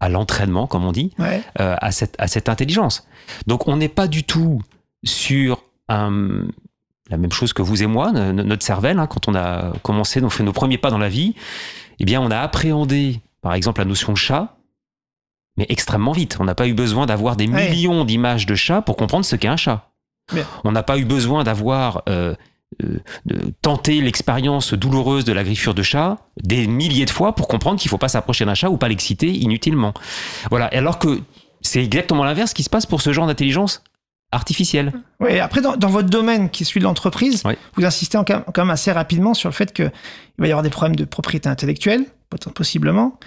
à 0.00 0.08
l'entraînement, 0.08 0.66
comme 0.66 0.84
on 0.84 0.92
dit, 0.92 1.12
ouais. 1.18 1.42
euh, 1.60 1.74
à, 1.80 1.90
cette, 1.90 2.14
à 2.18 2.26
cette 2.28 2.48
intelligence. 2.48 3.06
Donc 3.46 3.66
on 3.68 3.76
n'est 3.76 3.88
pas 3.88 4.08
du 4.08 4.24
tout 4.24 4.60
sur 5.04 5.62
un- 5.88 6.44
la 7.08 7.16
même 7.16 7.32
chose 7.32 7.52
que 7.52 7.62
vous 7.62 7.82
et 7.82 7.86
moi, 7.86 8.12
no- 8.12 8.32
notre 8.42 8.64
cervelle, 8.64 8.98
hein, 8.98 9.06
quand 9.06 9.28
on 9.28 9.34
a 9.34 9.72
commencé, 9.82 10.22
on 10.22 10.28
fait 10.30 10.42
nos 10.44 10.52
premiers 10.52 10.78
pas 10.78 10.90
dans 10.90 10.98
la 10.98 11.08
vie, 11.08 11.34
eh 11.98 12.04
bien 12.04 12.20
on 12.20 12.30
a 12.30 12.38
appréhendé, 12.40 13.20
par 13.40 13.54
exemple, 13.54 13.80
la 13.80 13.84
notion 13.86 14.12
de 14.12 14.18
chat, 14.18 14.56
mais 15.56 15.66
extrêmement 15.70 16.12
vite. 16.12 16.36
On 16.40 16.44
n'a 16.44 16.54
pas 16.54 16.66
eu 16.68 16.74
besoin 16.74 17.06
d'avoir 17.06 17.36
des 17.36 17.48
Ouais. 17.48 17.70
millions 17.70 18.04
d'images 18.04 18.44
de 18.44 18.54
chats 18.54 18.82
pour 18.82 18.96
comprendre 18.96 19.24
ce 19.24 19.36
qu'est 19.36 19.48
un 19.48 19.56
chat. 19.56 19.88
Bien. 20.32 20.44
On 20.64 20.72
n'a 20.72 20.82
pas 20.82 20.98
eu 20.98 21.04
besoin 21.04 21.44
d'avoir 21.44 22.02
euh, 22.08 22.34
de 22.80 23.36
tenter 23.62 24.00
l'expérience 24.00 24.74
douloureuse 24.74 25.24
de 25.24 25.32
la 25.32 25.44
griffure 25.44 25.72
de 25.74 25.82
chat 25.82 26.18
des 26.42 26.66
milliers 26.66 27.04
de 27.06 27.10
fois 27.10 27.34
pour 27.34 27.48
comprendre 27.48 27.78
qu'il 27.80 27.88
ne 27.88 27.90
faut 27.90 27.98
pas 27.98 28.08
s'approcher 28.08 28.44
d'un 28.44 28.54
chat 28.54 28.68
ou 28.70 28.76
pas 28.76 28.88
l'exciter 28.88 29.28
inutilement. 29.30 29.94
Voilà. 30.50 30.72
Et 30.74 30.78
alors 30.78 30.98
que 30.98 31.20
c'est 31.62 31.82
exactement 31.82 32.24
l'inverse 32.24 32.52
qui 32.52 32.62
se 32.62 32.70
passe 32.70 32.84
pour 32.86 33.00
ce 33.00 33.12
genre 33.12 33.26
d'intelligence 33.26 33.82
artificielle. 34.32 34.92
Ouais, 35.20 35.38
après, 35.40 35.60
dans, 35.60 35.76
dans 35.76 35.88
votre 35.88 36.10
domaine 36.10 36.50
qui 36.50 36.64
est 36.64 36.66
celui 36.66 36.80
de 36.80 36.84
l'entreprise, 36.84 37.42
vous 37.76 37.84
insistez 37.84 38.18
en- 38.18 38.24
quand 38.24 38.58
même 38.58 38.70
assez 38.70 38.90
rapidement 38.92 39.34
sur 39.34 39.48
le 39.48 39.54
fait 39.54 39.72
qu'il 39.72 39.90
va 40.38 40.46
y 40.46 40.50
avoir 40.50 40.62
des 40.64 40.70
problèmes 40.70 40.96
de 40.96 41.04
propriété 41.04 41.48
intellectuelle, 41.48 42.04
possiblement. 42.54 43.18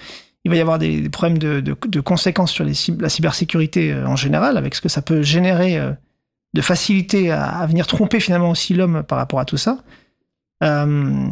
Il 0.45 0.51
va 0.51 0.57
y 0.57 0.61
avoir 0.61 0.77
des, 0.79 1.01
des 1.01 1.09
problèmes 1.09 1.37
de, 1.37 1.59
de- 1.61 1.75
de 1.87 1.99
conséquences 2.01 2.51
sur 2.51 2.63
les, 2.65 2.73
la 2.99 3.09
cybersécurité 3.09 3.91
euh, 3.91 4.05
en 4.07 4.15
général, 4.15 4.57
avec 4.57 4.75
ce 4.75 4.81
que 4.81 4.89
ça 4.89 5.01
peut 5.01 5.21
générer 5.21 5.77
euh, 5.77 5.91
de 6.53 6.61
facilité 6.61 7.31
à, 7.31 7.45
à 7.45 7.65
venir 7.67 7.85
tromper 7.87 8.19
finalement 8.19 8.49
aussi 8.51 8.73
l'homme 8.73 9.03
par 9.03 9.17
rapport 9.17 9.39
à 9.39 9.45
tout 9.45 9.57
ça. 9.57 9.79
Euh, 10.63 11.27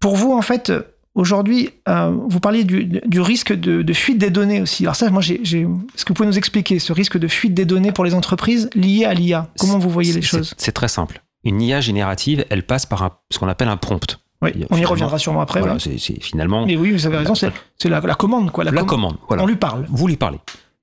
pour 0.00 0.16
vous, 0.16 0.32
en 0.32 0.42
fait, 0.42 0.72
aujourd'hui, 1.14 1.70
euh, 1.88 2.12
vous 2.28 2.40
parliez 2.40 2.64
du, 2.64 2.84
du 2.84 3.20
risque 3.20 3.52
de, 3.52 3.82
de 3.82 3.92
fuite 3.92 4.18
des 4.18 4.30
données 4.30 4.60
aussi. 4.60 4.84
Alors 4.84 4.96
ça, 4.96 5.10
moi, 5.10 5.22
j'ai, 5.22 5.40
j'ai- 5.42 5.62
est-ce 5.94 6.04
que 6.04 6.08
vous 6.10 6.14
pouvez 6.14 6.28
nous 6.28 6.38
expliquer 6.38 6.78
ce 6.78 6.92
risque 6.92 7.18
de 7.18 7.28
fuite 7.28 7.54
des 7.54 7.64
données 7.64 7.92
pour 7.92 8.04
les 8.04 8.14
entreprises 8.14 8.68
lié 8.74 9.04
à 9.04 9.14
l'IA 9.14 9.48
Comment 9.58 9.78
vous 9.78 9.90
voyez 9.90 10.12
les 10.12 10.22
choses? 10.22 10.54
C'est 10.58 10.72
très 10.72 10.88
simple. 10.88 11.22
Une 11.44 11.62
IA 11.62 11.80
générative, 11.80 12.44
elle 12.50 12.64
passe 12.66 12.84
par 12.86 13.02
un- 13.02 13.12
ce 13.30 13.38
qu'on 13.38 13.48
appelle 13.48 13.68
un 13.68 13.76
prompt. 13.76 14.18
Oui, 14.42 14.52
on 14.70 14.76
y 14.76 14.84
reviendra 14.84 15.18
sûrement 15.18 15.40
après. 15.40 15.58
Voilà, 15.60 15.74
ouais. 15.74 15.80
c'est 15.80 15.98
c'est 15.98 16.22
finalement 16.22 16.64
Mais 16.64 16.76
oui, 16.76 16.92
vous 16.92 17.06
avez 17.06 17.16
raison, 17.16 17.34
c'est, 17.34 17.50
c'est 17.76 17.88
la, 17.88 17.98
la 18.00 18.14
commande, 18.14 18.52
quoi. 18.52 18.62
La, 18.62 18.70
la 18.70 18.80
com- 18.80 18.88
commande. 18.88 19.16
Voilà. 19.26 19.42
On 19.42 19.46
lui 19.46 19.56
parle. 19.56 19.84
vous 19.88 20.06
lui 20.06 20.16
parlez. 20.16 20.38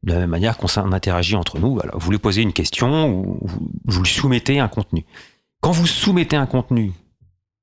De 0.06 0.14
la 0.14 0.20
même 0.20 0.30
manière 0.30 0.58
qu'on 0.58 0.68
interagit 0.94 1.36
entre 1.36 1.60
nous, 1.60 1.80
vous 1.94 2.12
lui 2.12 2.20
posez 2.20 2.42
une 2.44 2.54
question 2.54 3.10
ou 3.10 3.40
vous, 3.86 4.02
lui 4.04 4.10
soumettez 4.10 4.60
un 4.60 4.68
contenu. 4.68 5.04
Quand 5.62 5.72
vous 5.72 5.88
soumettez 5.88 6.36
un 6.36 6.46
contenu 6.46 6.94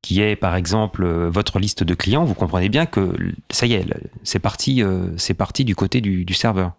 qui 0.02 0.20
est 0.20 0.34
par 0.34 0.56
exemple 0.56 1.04
euh, 1.04 1.30
votre 1.30 1.60
liste 1.60 1.84
de 1.84 1.94
clients, 1.94 2.24
vous 2.24 2.34
comprenez 2.34 2.68
bien 2.68 2.84
que 2.86 3.14
ça 3.50 3.66
y 3.66 3.74
est, 3.74 3.86
c'est 4.24 4.40
parti, 4.40 4.82
euh, 4.82 5.06
c'est 5.16 5.34
parti 5.34 5.64
du 5.64 5.76
côté 5.76 6.00
du, 6.00 6.24
du 6.24 6.34
serveur. 6.34 6.72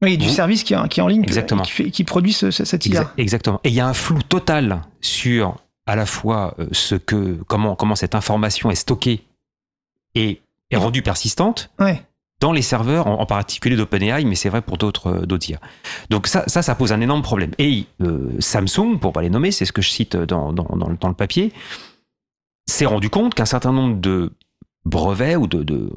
Oui, 0.00 0.16
du 0.16 0.26
Vous- 0.28 0.32
service 0.32 0.62
qui, 0.62 0.74
est- 0.74 0.88
qui 0.88 1.00
est 1.00 1.02
en 1.02 1.08
ligne, 1.08 1.24
Exactement. 1.24 1.64
et 1.64 1.66
qui, 1.66 1.72
fait- 1.72 1.90
qui 1.90 2.04
produit 2.04 2.32
ce- 2.32 2.52
ce- 2.52 2.64
cette 2.64 2.86
IA. 2.86 3.02
Exa- 3.02 3.08
exactement. 3.16 3.60
Et 3.64 3.70
il 3.70 3.74
y 3.74 3.80
a 3.80 3.88
un 3.88 3.94
flou 3.94 4.22
total 4.22 4.82
sur 5.00 5.56
à 5.86 5.96
la 5.96 6.06
fois 6.06 6.54
euh, 6.60 6.68
ce 6.70 6.94
que 6.94 7.40
comment 7.48 7.74
comment 7.74 7.96
cette 7.96 8.14
information 8.14 8.70
est 8.70 8.76
stockée 8.76 9.24
et 10.14 10.40
est 10.70 10.76
rendue 10.76 11.02
persistante 11.02 11.70
Ouais. 11.80 12.00
Dans 12.40 12.52
les 12.52 12.62
serveurs, 12.62 13.06
en, 13.08 13.20
en 13.20 13.26
particulier 13.26 13.74
d'OpenAI, 13.76 14.24
mais 14.24 14.34
c'est 14.36 14.48
vrai 14.48 14.62
pour 14.62 14.78
d'autres 14.78 15.08
euh, 15.08 15.26
d'autres 15.26 15.50
IA. 15.50 15.58
Donc 16.10 16.26
ça, 16.28 16.44
ça, 16.46 16.62
ça 16.62 16.74
pose 16.74 16.92
un 16.92 17.00
énorme 17.00 17.22
problème. 17.22 17.50
Et 17.58 17.86
euh, 18.00 18.30
Samsung, 18.38 18.98
pour 19.00 19.12
pas 19.12 19.22
les 19.22 19.30
nommer, 19.30 19.50
c'est 19.50 19.64
ce 19.64 19.72
que 19.72 19.82
je 19.82 19.90
cite 19.90 20.16
dans, 20.16 20.52
dans, 20.52 20.64
dans 20.76 20.88
le- 20.88 20.96
dans 20.96 21.08
le 21.08 21.14
papier, 21.14 21.52
s'est 22.66 22.86
rendu 22.86 23.10
compte 23.10 23.34
qu'un 23.34 23.44
certain 23.44 23.72
nombre 23.72 24.00
de 24.00 24.32
brevets 24.84 25.36
ou 25.36 25.46
de, 25.46 25.62
de- 25.62 25.90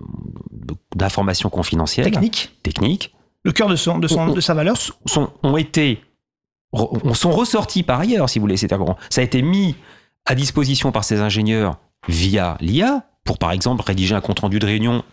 de- 0.51 0.75
d'informations 0.95 1.49
confidentielles, 1.49 2.11
Technique. 2.11 2.57
techniques, 2.63 3.13
Le 3.43 3.51
cœur 3.51 3.67
de, 3.69 3.75
son, 3.75 3.99
de, 3.99 4.07
son, 4.07 4.19
On- 4.19 4.27
on- 4.29 4.33
de 4.33 4.41
sa 4.41 4.53
valeur. 4.53 4.75
sont, 5.05 5.29
ont 5.43 5.57
été 5.57 6.01
re- 6.73 7.13
sont 7.13 7.31
ressortis 7.31 7.83
par 7.83 7.99
ailleurs, 7.99 8.29
si 8.29 8.39
vous 8.39 8.43
voulez. 8.43 8.57
C'est-à-dire 8.57 8.95
ça 9.09 9.21
a 9.21 9.23
été 9.23 9.41
mis 9.41 9.75
à 10.25 10.35
disposition 10.35 10.91
par 10.91 11.03
ces 11.03 11.19
ingénieurs 11.21 11.77
via 12.07 12.57
l'IA 12.61 13.03
pour, 13.25 13.37
par 13.37 13.51
exemple, 13.51 13.83
rédiger 13.85 14.15
un 14.15 14.21
compte 14.21 14.39
rendu 14.39 14.59
de 14.59 14.65
réunion. 14.65 15.03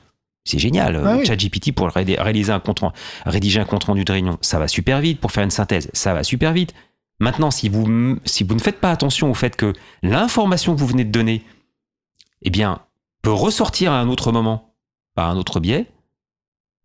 C'est 0.48 0.58
génial. 0.58 1.00
Ah 1.04 1.16
oui. 1.16 1.26
ChatGPT 1.26 1.72
pour 1.72 1.88
ré- 1.88 2.16
réaliser 2.18 2.52
un 2.52 2.60
compte, 2.60 2.80
rédiger 3.26 3.60
un 3.60 3.64
compte 3.64 3.84
rendu 3.84 4.04
de 4.04 4.12
réunion, 4.12 4.38
ça 4.40 4.58
va 4.58 4.66
super 4.68 5.00
vite. 5.00 5.20
Pour 5.20 5.32
faire 5.32 5.44
une 5.44 5.50
synthèse, 5.50 5.90
ça 5.92 6.14
va 6.14 6.22
super 6.24 6.52
vite. 6.52 6.72
Maintenant, 7.20 7.50
si 7.50 7.68
vous, 7.68 7.84
m- 7.86 8.20
si 8.24 8.44
vous 8.44 8.54
ne 8.54 8.60
faites 8.60 8.80
pas 8.80 8.90
attention 8.90 9.30
au 9.30 9.34
fait 9.34 9.56
que 9.56 9.72
l'information 10.02 10.74
que 10.74 10.80
vous 10.80 10.86
venez 10.86 11.04
de 11.04 11.10
donner, 11.10 11.44
eh 12.42 12.50
bien, 12.50 12.80
peut 13.22 13.32
ressortir 13.32 13.92
à 13.92 14.00
un 14.00 14.08
autre 14.08 14.32
moment 14.32 14.74
par 15.14 15.28
un 15.28 15.36
autre 15.36 15.58
biais, 15.60 15.86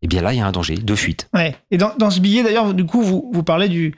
eh 0.02 0.08
bien 0.08 0.22
là, 0.22 0.34
il 0.34 0.38
y 0.38 0.42
a 0.42 0.46
un 0.48 0.52
danger 0.52 0.76
de 0.76 0.96
fuite. 0.96 1.30
Ouais. 1.34 1.56
Et 1.72 1.78
dans, 1.78 1.96
dans 1.98 2.10
ce 2.10 2.20
billet, 2.20 2.44
d'ailleurs, 2.44 2.74
du 2.74 2.86
coup, 2.86 3.02
vous, 3.02 3.30
vous 3.32 3.44
parlez 3.44 3.70
du, 3.70 3.94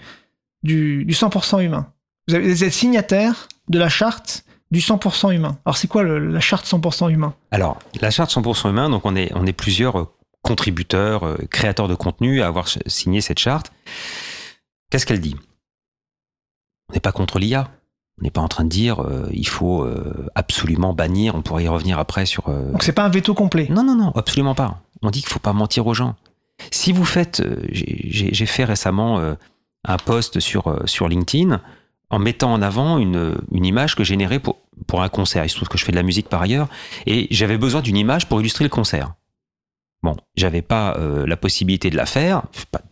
du, 0.64 1.06
du 1.06 1.14
100% 1.14 1.64
humain. 1.64 1.92
Vous, 2.28 2.36
avez, 2.36 2.50
vous 2.52 2.64
êtes 2.64 2.74
signataire 2.74 3.48
de 3.70 3.80
la 3.80 3.90
charte 3.90 4.46
du 4.72 4.80
100% 4.80 5.32
humain. 5.34 5.58
Alors, 5.66 5.78
c'est 5.78 5.88
quoi 5.88 6.04
le- 6.04 6.20
la 6.20 6.40
charte 6.40 6.66
100% 6.66 7.10
humain? 7.10 7.34
Alors, 7.52 7.80
la 8.02 8.12
charte 8.12 8.32
100% 8.32 8.70
humain, 8.70 8.90
donc 8.90 9.06
on 9.06 9.16
est, 9.16 9.32
on 9.36 9.46
est 9.46 9.54
plusieurs 9.54 10.00
euh, 10.00 10.08
contributeurs, 10.42 11.24
euh, 11.26 11.38
créateurs 11.50 11.88
de 11.88 11.96
contenu 11.96 12.42
à 12.42 12.48
avoir 12.48 12.68
signé 12.88 13.22
cette 13.22 13.40
charte. 13.40 13.72
Qu'est-ce 14.90 15.06
qu'elle 15.06 15.22
dit? 15.22 15.36
On 16.90 16.94
n'est 16.94 17.00
pas 17.00 17.12
contre 17.12 17.40
l'IA. 17.40 17.70
On 18.20 18.24
n'est 18.24 18.32
pas 18.32 18.42
en 18.42 18.48
train 18.48 18.64
de 18.64 18.70
dire 18.70 19.02
euh, 19.02 19.28
il 19.34 19.48
faut 19.48 19.84
euh, 19.84 20.28
absolument 20.36 20.94
bannir. 20.94 21.36
On 21.36 21.42
pourrait 21.42 21.66
y 21.66 21.68
revenir 21.68 22.00
après 22.00 22.26
sur. 22.26 22.48
euh, 22.48 22.72
Donc 22.72 22.84
c'est 22.84 22.94
pas 22.94 23.04
un 23.04 23.10
veto 23.10 23.34
complet? 23.34 23.68
non, 23.70 23.84
non, 23.84 23.96
non, 23.96 24.12
absolument 24.16 24.56
pas. 24.56 24.80
On 25.02 25.10
dit 25.12 25.20
qu'il 25.22 25.30
faut 25.30 25.40
pas 25.40 25.52
mentir 25.54 25.86
aux 25.86 25.94
gens. 25.94 26.16
Si 26.72 26.94
vous 26.94 27.04
faites, 27.04 27.44
j'ai- 27.70 28.46
fait 28.46 28.64
récemment 28.64 29.20
un 29.84 29.98
post 29.98 30.40
sur, 30.40 30.82
sur 30.88 31.10
LinkedIn 31.10 31.60
en 32.10 32.20
mettant 32.20 32.54
en 32.54 32.62
avant 32.62 32.98
une, 32.98 33.36
une 33.52 33.66
image 33.66 33.96
que 33.96 34.04
j'ai 34.04 34.14
générée 34.14 34.40
pour, 34.40 34.58
pour 34.88 35.02
un 35.02 35.10
concert. 35.10 35.44
Il 35.46 35.50
se 35.50 35.56
trouve 35.56 35.68
que 35.68 35.78
je 35.78 35.86
fais 35.86 35.92
de 35.92 35.98
la 35.98 36.04
musique 36.04 36.30
par 36.30 36.42
ailleurs 36.42 36.68
et 37.06 37.28
j'avais 37.32 37.58
besoin 37.58 37.82
d'une 37.82 37.98
image 37.98 38.28
pour 38.28 38.40
illustrer 38.40 38.64
le 38.64 38.70
concert. 38.70 39.14
Bon, 40.04 40.16
j'avais 40.36 40.62
pas 40.62 40.96
euh, 40.98 41.26
la 41.26 41.36
possibilité 41.36 41.90
de 41.90 41.98
la 41.98 42.06
faire, 42.06 42.44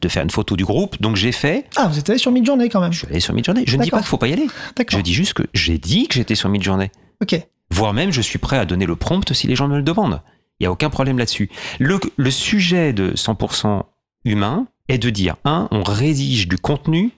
de 0.01 0.07
faire 0.07 0.23
une 0.23 0.31
photo 0.31 0.55
du 0.55 0.65
groupe, 0.65 0.99
donc 0.99 1.15
j'ai 1.15 1.31
fait. 1.31 1.69
Ah, 1.75 1.87
vous 1.87 1.99
êtes 1.99 2.09
allé 2.09 2.17
sur 2.17 2.31
Midjourney 2.31 2.69
quand 2.69 2.81
même. 2.81 2.91
Je 2.91 2.99
suis 2.99 3.07
allé 3.07 3.19
sur 3.19 3.35
Midjourney. 3.35 3.65
Je 3.67 3.77
ne 3.77 3.83
dis 3.83 3.91
pas 3.91 3.99
qu'il 3.99 4.07
faut 4.07 4.17
pas 4.17 4.27
y 4.27 4.33
aller. 4.33 4.47
Je 4.89 4.99
dis 4.99 5.13
juste 5.13 5.35
que 5.35 5.43
j'ai 5.53 5.77
dit 5.77 6.07
que 6.07 6.15
j'étais 6.15 6.33
sur 6.33 6.49
Midjourney. 6.49 6.89
Ok. 7.21 7.39
Voire 7.69 7.93
même, 7.93 8.11
je 8.11 8.21
suis 8.21 8.39
prêt 8.39 8.57
à 8.57 8.65
donner 8.65 8.87
le 8.87 8.95
prompt 8.95 9.31
si 9.31 9.45
les 9.45 9.55
gens 9.55 9.67
me 9.67 9.77
le 9.77 9.83
demandent. 9.83 10.21
Il 10.59 10.63
n'y 10.63 10.67
a 10.67 10.71
aucun 10.71 10.89
problème 10.89 11.19
là-dessus. 11.19 11.49
Le, 11.79 11.99
le 12.17 12.31
sujet 12.31 12.93
de 12.93 13.11
100% 13.11 13.83
humain 14.25 14.65
est 14.87 14.97
de 14.97 15.09
dire, 15.09 15.35
un, 15.45 15.67
on 15.71 15.83
rédige 15.83 16.47
du 16.47 16.57
contenu, 16.57 17.11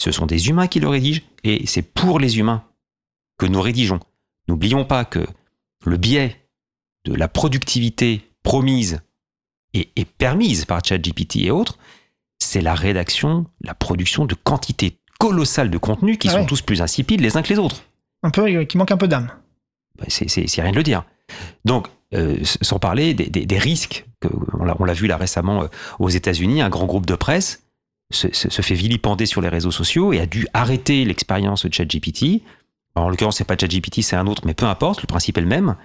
ce 0.00 0.12
sont 0.12 0.26
des 0.26 0.48
humains 0.48 0.66
qui 0.68 0.80
le 0.80 0.88
rédigent, 0.88 1.22
et 1.44 1.66
c'est 1.66 1.82
pour 1.82 2.18
les 2.18 2.38
humains 2.38 2.64
que 3.38 3.46
nous 3.46 3.60
rédigeons. 3.60 4.00
N'oublions 4.48 4.84
pas 4.84 5.04
que 5.04 5.26
le 5.84 5.96
biais 5.96 6.36
de 7.04 7.14
la 7.14 7.28
productivité 7.28 8.22
promise 8.42 9.00
et, 9.74 9.90
et 9.96 10.04
permise 10.04 10.64
par 10.64 10.84
ChatGPT 10.84 11.36
et 11.36 11.50
autres, 11.50 11.78
c'est 12.38 12.60
la 12.60 12.74
rédaction, 12.74 13.46
la 13.60 13.74
production 13.74 14.24
de 14.24 14.34
quantités 14.34 14.98
colossales 15.18 15.70
de 15.70 15.78
contenus 15.78 16.18
qui 16.18 16.28
Ah 16.28 16.32
sont 16.32 16.46
tous 16.46 16.62
plus 16.62 16.80
insipides 16.80 17.20
les 17.20 17.36
uns 17.36 17.42
que 17.42 17.48
les 17.48 17.58
autres. 17.58 17.82
Un 18.22 18.30
peu, 18.30 18.42
euh, 18.48 18.64
qui 18.64 18.78
manque 18.78 18.90
un 18.92 18.96
peu 18.96 19.08
d'âme. 19.08 19.30
Bah, 19.98 20.04
c'est 20.08 20.46
rien 20.62 20.70
de 20.70 20.76
le 20.76 20.82
dire. 20.84 21.04
Donc, 21.64 21.88
euh, 22.14 22.38
sans 22.62 22.78
parler 22.78 23.14
des, 23.14 23.26
des- 23.28 23.44
des 23.46 23.58
risques, 23.58 24.06
que, 24.20 24.28
on 24.58 24.64
l'a- 24.64 24.76
on 24.78 24.84
l'a 24.84 24.92
vu 24.94 25.06
là 25.08 25.16
récemment 25.16 25.64
euh, 25.64 25.68
aux 25.98 26.08
États-Unis, 26.08 26.62
un 26.62 26.68
grand 26.70 26.86
groupe 26.86 27.06
de 27.06 27.14
presse 27.16 27.64
se, 28.10 28.32
se- 28.32 28.50
se 28.50 28.62
fait 28.62 28.74
vilipender 28.74 29.26
sur 29.26 29.40
les 29.40 29.48
réseaux 29.48 29.70
sociaux 29.70 30.12
et 30.12 30.20
a 30.20 30.26
dû 30.26 30.46
arrêter 30.54 31.04
l'expérience 31.04 31.66
de 31.66 31.72
ChatGPT. 31.72 32.42
En 32.94 33.08
l'occurrence, 33.08 33.36
c'est 33.36 33.44
pas 33.44 33.56
ChatGPT, 33.58 34.02
c'est 34.02 34.16
un 34.16 34.26
autre, 34.26 34.42
mais 34.46 34.54
peu 34.54 34.66
importe, 34.66 35.02
le 35.02 35.06
principe 35.06 35.38
est 35.38 35.42
le 35.42 35.46
même, 35.46 35.76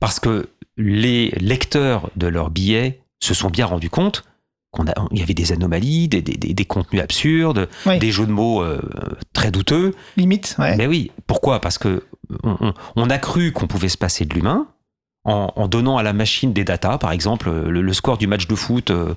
parce 0.00 0.20
que 0.20 0.48
les 0.76 1.30
lecteurs 1.40 2.10
de 2.16 2.26
leurs 2.26 2.50
billets 2.50 3.00
se 3.20 3.34
sont 3.34 3.50
bien 3.50 3.66
rendus 3.66 3.90
compte 3.90 4.24
qu'il 4.74 4.86
y 5.18 5.22
avait 5.22 5.34
des 5.34 5.52
anomalies, 5.52 6.08
des, 6.08 6.22
des- 6.22 6.36
des- 6.36 6.54
des 6.54 6.64
contenus 6.64 7.02
absurdes, 7.02 7.68
Oui. 7.86 7.98
des 7.98 8.10
jeux 8.10 8.26
de 8.26 8.32
mots 8.32 8.62
euh, 8.62 8.80
très 9.34 9.50
douteux. 9.50 9.94
Limite, 10.16 10.56
ouais. 10.58 10.76
Mais 10.76 10.86
oui, 10.86 11.10
pourquoi? 11.26 11.60
Parce 11.60 11.76
que 11.78 12.04
on, 12.42 12.56
on- 12.60 12.74
on 12.96 13.10
a 13.10 13.18
cru 13.18 13.52
qu'on 13.52 13.66
pouvait 13.66 13.90
se 13.90 13.98
passer 13.98 14.24
de 14.24 14.32
l'humain 14.34 14.66
en, 15.24 15.52
en 15.54 15.68
donnant 15.68 15.98
à 15.98 16.02
la 16.02 16.12
machine 16.12 16.52
des 16.52 16.64
datas, 16.64 16.98
par 16.98 17.12
exemple 17.12 17.48
le, 17.50 17.80
le 17.82 17.92
score 17.92 18.18
du 18.18 18.26
match 18.26 18.48
de 18.48 18.54
foot 18.56 18.90
euh, 18.90 19.14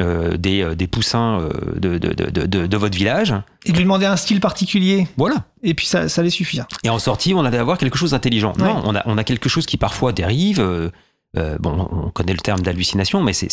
euh, 0.00 0.36
des, 0.36 0.62
euh, 0.62 0.74
des 0.74 0.86
poussins 0.88 1.38
euh, 1.40 1.50
de, 1.78 1.98
de, 1.98 2.12
de, 2.12 2.46
de- 2.46 2.66
de 2.66 2.76
votre 2.76 2.96
village. 2.96 3.34
Et 3.64 3.70
de 3.72 3.76
lui 3.76 3.84
demander 3.84 4.06
un 4.06 4.16
style 4.16 4.40
particulier, 4.40 5.06
Voilà. 5.16 5.44
et 5.62 5.74
puis 5.74 5.86
ça, 5.86 6.08
ça 6.08 6.20
allait 6.22 6.30
suffire. 6.30 6.66
Et 6.82 6.90
en 6.90 6.98
sortie, 6.98 7.34
on 7.34 7.44
allait 7.44 7.58
avoir 7.58 7.78
quelque 7.78 7.96
chose 7.98 8.10
d'intelligent. 8.10 8.52
Ouais. 8.58 8.64
Non, 8.64 8.82
on 8.84 8.94
a, 8.96 9.02
on 9.06 9.16
a 9.16 9.22
quelque 9.24 9.48
chose 9.48 9.66
qui 9.66 9.76
parfois 9.76 10.12
dérive. 10.12 10.60
Euh, 11.36 11.56
bon, 11.58 11.88
on 11.90 12.10
connaît 12.10 12.32
le 12.32 12.38
terme 12.38 12.60
d'hallucination, 12.60 13.22
mais 13.22 13.32
c'est 13.32 13.48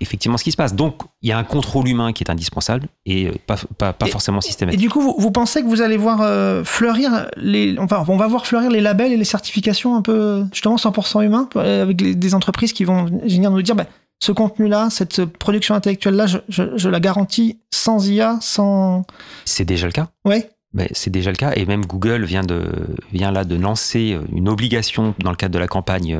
effectivement 0.00 0.36
ce 0.36 0.44
qui 0.44 0.52
se 0.52 0.56
passe. 0.56 0.74
Donc, 0.74 1.02
il 1.22 1.28
y 1.28 1.32
a 1.32 1.38
un 1.38 1.44
contrôle 1.44 1.88
humain 1.88 2.12
qui 2.12 2.22
est 2.24 2.30
indispensable 2.30 2.88
et 3.06 3.26
euh, 3.28 3.32
pas, 3.46 3.56
pas, 3.78 3.92
pas 3.92 4.06
Et- 4.06 4.10
forcément 4.10 4.40
Et 4.40 4.42
systématique. 4.42 4.80
du 4.80 4.90
coup, 4.90 5.00
vous, 5.00 5.14
vous 5.18 5.30
pensez 5.30 5.62
que 5.62 5.66
vous 5.68 5.80
allez 5.82 5.96
voir 5.96 6.20
euh, 6.22 6.64
fleurir 6.64 7.28
les, 7.36 7.76
enfin, 7.78 8.04
on 8.08 8.16
va 8.16 8.26
voir 8.26 8.46
fleurir 8.46 8.70
les 8.70 8.80
labels 8.80 9.12
et 9.12 9.16
les 9.16 9.24
certifications 9.24 9.96
un 9.96 10.02
peu 10.02 10.44
justement 10.52 10.76
100% 10.76 11.22
humains 11.24 11.48
avec 11.54 12.00
les- 12.00 12.14
des 12.14 12.34
entreprises 12.34 12.72
qui 12.72 12.84
vont 12.84 13.04
venir 13.04 13.50
nous 13.50 13.62
dire, 13.62 13.74
bah, 13.74 13.86
ce 14.20 14.32
contenu-là, 14.32 14.88
cette 14.90 15.24
production 15.24 15.74
intellectuelle-là, 15.76 16.26
je, 16.26 16.38
je- 16.48 16.76
je 16.76 16.88
la 16.88 16.98
garantis 17.00 17.58
sans 17.72 18.08
IA, 18.08 18.36
sans, 18.40 19.04
C'est 19.44 19.64
déjà 19.64 19.86
le 19.86 19.92
cas. 19.92 20.08
ouais, 20.24 20.50
Mais 20.74 20.88
c'est 20.92 21.10
déjà 21.10 21.30
le 21.30 21.36
cas. 21.36 21.52
Et 21.56 21.64
même 21.64 21.86
Google 21.86 22.24
vient, 22.24 22.42
de, 22.42 22.68
vient 23.12 23.30
là 23.30 23.44
de 23.44 23.54
lancer 23.54 24.18
une 24.34 24.48
obligation 24.48 25.14
dans 25.20 25.30
le 25.30 25.36
cadre 25.36 25.54
de 25.54 25.58
la 25.58 25.68
campagne 25.68 26.18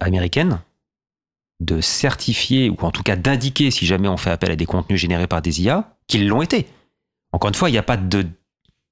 américaine 0.00 0.60
de 1.60 1.80
certifier, 1.80 2.70
ou 2.70 2.76
en 2.80 2.90
tout 2.90 3.02
cas 3.04 3.14
d'indiquer 3.16 3.70
si 3.70 3.86
jamais 3.86 4.08
on 4.08 4.16
fait 4.16 4.30
appel 4.30 4.50
à 4.50 4.56
des 4.56 4.66
contenus 4.66 5.00
générés 5.00 5.28
par 5.28 5.42
des 5.42 5.62
IA, 5.62 5.96
qu'ils 6.08 6.26
l'ont 6.26 6.42
été. 6.42 6.66
Encore 7.32 7.48
une 7.48 7.54
fois, 7.54 7.68
il 7.68 7.72
n'y 7.72 7.78
a 7.78 7.82
pas 7.84 7.96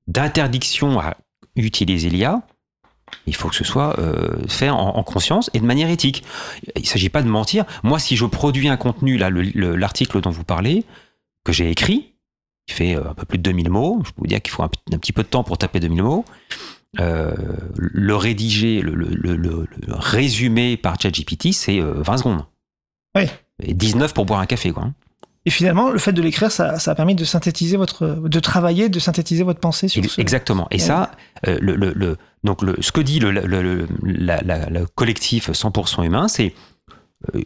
d'interdiction 0.06 0.99
à 1.00 1.16
utiliser 1.56 2.11
l'IA. 2.11 2.42
Il 3.26 3.35
faut 3.35 3.49
que 3.49 3.56
ce 3.56 3.64
soit 3.64 3.99
euh, 3.99 4.47
fait 4.47 4.70
en, 4.70 4.78
en 4.78 5.02
conscience 5.02 5.50
et 5.52 5.59
de 5.61 5.66
manière 5.66 5.90
éthique. 5.90 6.23
Il 6.76 6.82
ne 6.82 6.87
s'agit 6.87 7.09
pas 7.09 7.23
de 7.23 7.28
mentir. 7.28 7.64
Moi, 7.82 7.99
si 7.99 8.16
je 8.16 8.25
produis 8.25 8.68
un 8.68 8.76
contenu, 8.76 9.16
là, 9.18 9.30
le- 9.30 9.42
le- 9.42 9.75
l'article 9.75 10.20
dont 10.20 10.30
vous 10.30 10.44
parlez, 10.44 10.85
que 11.44 11.52
j'ai 11.52 11.70
écrit, 11.70 12.12
qui 12.68 12.75
fait 12.76 12.94
euh, 12.97 13.11
un 13.11 13.14
peu 13.14 13.26
plus 13.26 13.38
de 13.38 13.42
2000 13.42 13.68
mots. 13.68 14.00
Je 14.04 14.11
peux 14.11 14.20
vous 14.20 14.26
dire 14.28 14.40
qu'il 14.40 14.52
faut 14.52 14.62
un 14.62 14.68
petit 14.68 15.12
peu 15.12 15.25
de 15.25 15.28
temps 15.28 15.42
pour 15.42 15.59
taper 15.59 15.80
2000 15.80 16.04
mots. 16.04 16.25
Euh, 16.99 17.32
le 17.76 18.16
rédiger, 18.16 18.80
le, 18.82 18.94
le, 18.94 19.06
le, 19.14 19.37
le- 19.37 19.66
le 19.87 19.94
résumer 19.94 20.76
par 20.76 21.00
ChatGPT, 21.00 21.52
c'est 21.52 21.78
euh, 21.80 22.02
20 22.02 22.16
secondes. 22.16 22.44
Oui. 23.16 23.26
Et 23.62 23.75
19 23.75 24.12
pour 24.12 24.26
boire 24.26 24.40
un 24.40 24.47
café, 24.47 24.73
quoi. 24.73 24.85
hein. 24.85 24.94
Et 25.47 25.50
finalement, 25.50 25.88
le 25.90 25.99
fait 25.99 26.12
de 26.12 26.20
l'écrire, 26.20 26.50
ça, 26.52 26.78
ça 26.78 26.90
a 26.90 26.94
permis 26.94 27.14
de 27.14 27.25
synthétiser 27.25 27.76
votre, 27.78 28.06
de 28.06 28.40
travailler, 28.40 28.88
de 28.88 28.99
synthétiser 28.99 29.42
votre 29.42 29.61
pensée 29.61 29.88
sur 29.88 30.04
ce. 30.04 30.20
Exactement. 30.20 30.66
Et 30.70 30.75
Ouais. 30.75 30.78
ça, 30.80 31.12
euh, 31.47 31.56
le, 31.62 31.76
le, 31.76 31.92
le- 31.94 32.18
donc 32.44 32.61
le, 32.62 32.76
ce 32.80 32.92
que 32.92 33.00
dit 33.00 33.20
le, 33.20 33.30
le, 33.30 33.47
le- 33.47 33.88
la- 34.02 34.42
la- 34.42 34.68
le 34.68 34.85
collectif 34.87 35.49
100% 35.50 36.04
humain, 36.04 36.28
c'est 36.28 36.54
euh, 37.35 37.40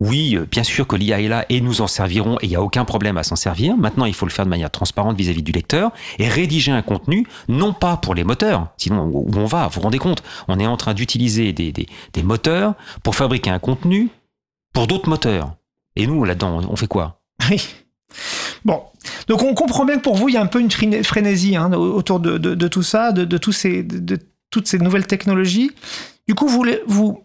oui, 0.00 0.36
euh, 0.36 0.46
bien 0.50 0.62
sûr 0.62 0.86
que 0.86 0.96
l'IA 0.96 1.20
est 1.20 1.28
là 1.28 1.44
et 1.50 1.60
nous 1.60 1.82
en 1.82 1.86
servirons 1.86 2.38
et 2.40 2.46
il 2.46 2.48
n'y 2.48 2.56
a 2.56 2.62
aucun 2.62 2.84
problème 2.84 3.18
à 3.18 3.22
s'en 3.22 3.36
servir. 3.36 3.76
Maintenant, 3.76 4.06
il 4.06 4.14
faut 4.14 4.26
le 4.26 4.32
faire 4.32 4.46
de 4.46 4.50
manière 4.50 4.70
transparente 4.70 5.16
vis-à-vis 5.16 5.42
du 5.42 5.52
lecteur 5.52 5.92
et 6.18 6.26
rédiger 6.26 6.72
un 6.72 6.82
contenu, 6.82 7.26
non 7.48 7.72
pas 7.74 7.98
pour 7.98 8.14
les 8.14 8.24
moteurs, 8.24 8.68
sinon 8.78 9.10
où 9.12 9.30
on 9.36 9.44
va, 9.44 9.68
vous 9.68 9.74
vous 9.74 9.80
rendez 9.82 9.98
compte, 9.98 10.22
on 10.48 10.58
est 10.58 10.66
en 10.66 10.76
train 10.76 10.94
d'utiliser 10.94 11.52
des, 11.52 11.72
des, 11.72 12.22
moteurs 12.22 12.74
pour 13.02 13.14
fabriquer 13.14 13.50
un 13.50 13.58
contenu 13.58 14.08
pour 14.72 14.86
d'autres 14.86 15.08
moteurs. 15.08 15.54
Et 15.96 16.06
nous, 16.06 16.24
là-dedans, 16.24 16.60
on 16.68 16.76
fait 16.76 16.86
quoi? 16.86 17.20
Oui. 17.50 17.60
Bon, 18.64 18.82
donc 19.28 19.42
on 19.42 19.54
comprend 19.54 19.84
bien 19.84 19.96
que 19.96 20.02
pour 20.02 20.16
vous, 20.16 20.28
il 20.28 20.34
y 20.34 20.36
a 20.36 20.42
un 20.42 20.46
peu 20.46 20.60
une 20.60 20.68
fréné- 20.68 21.02
frénésie 21.02 21.56
hein, 21.56 21.72
autour 21.72 22.20
de, 22.20 22.68
tout 22.68 22.82
ça, 22.82 23.12
de, 23.12 23.52
ces, 23.52 23.86
toutes 24.50 24.66
ces 24.66 24.78
nouvelles 24.78 25.06
technologies. 25.06 25.70
Du 26.28 26.34
coup, 26.34 26.46
vous, 26.46 26.62
les, 26.62 26.80
vous, 26.86 27.24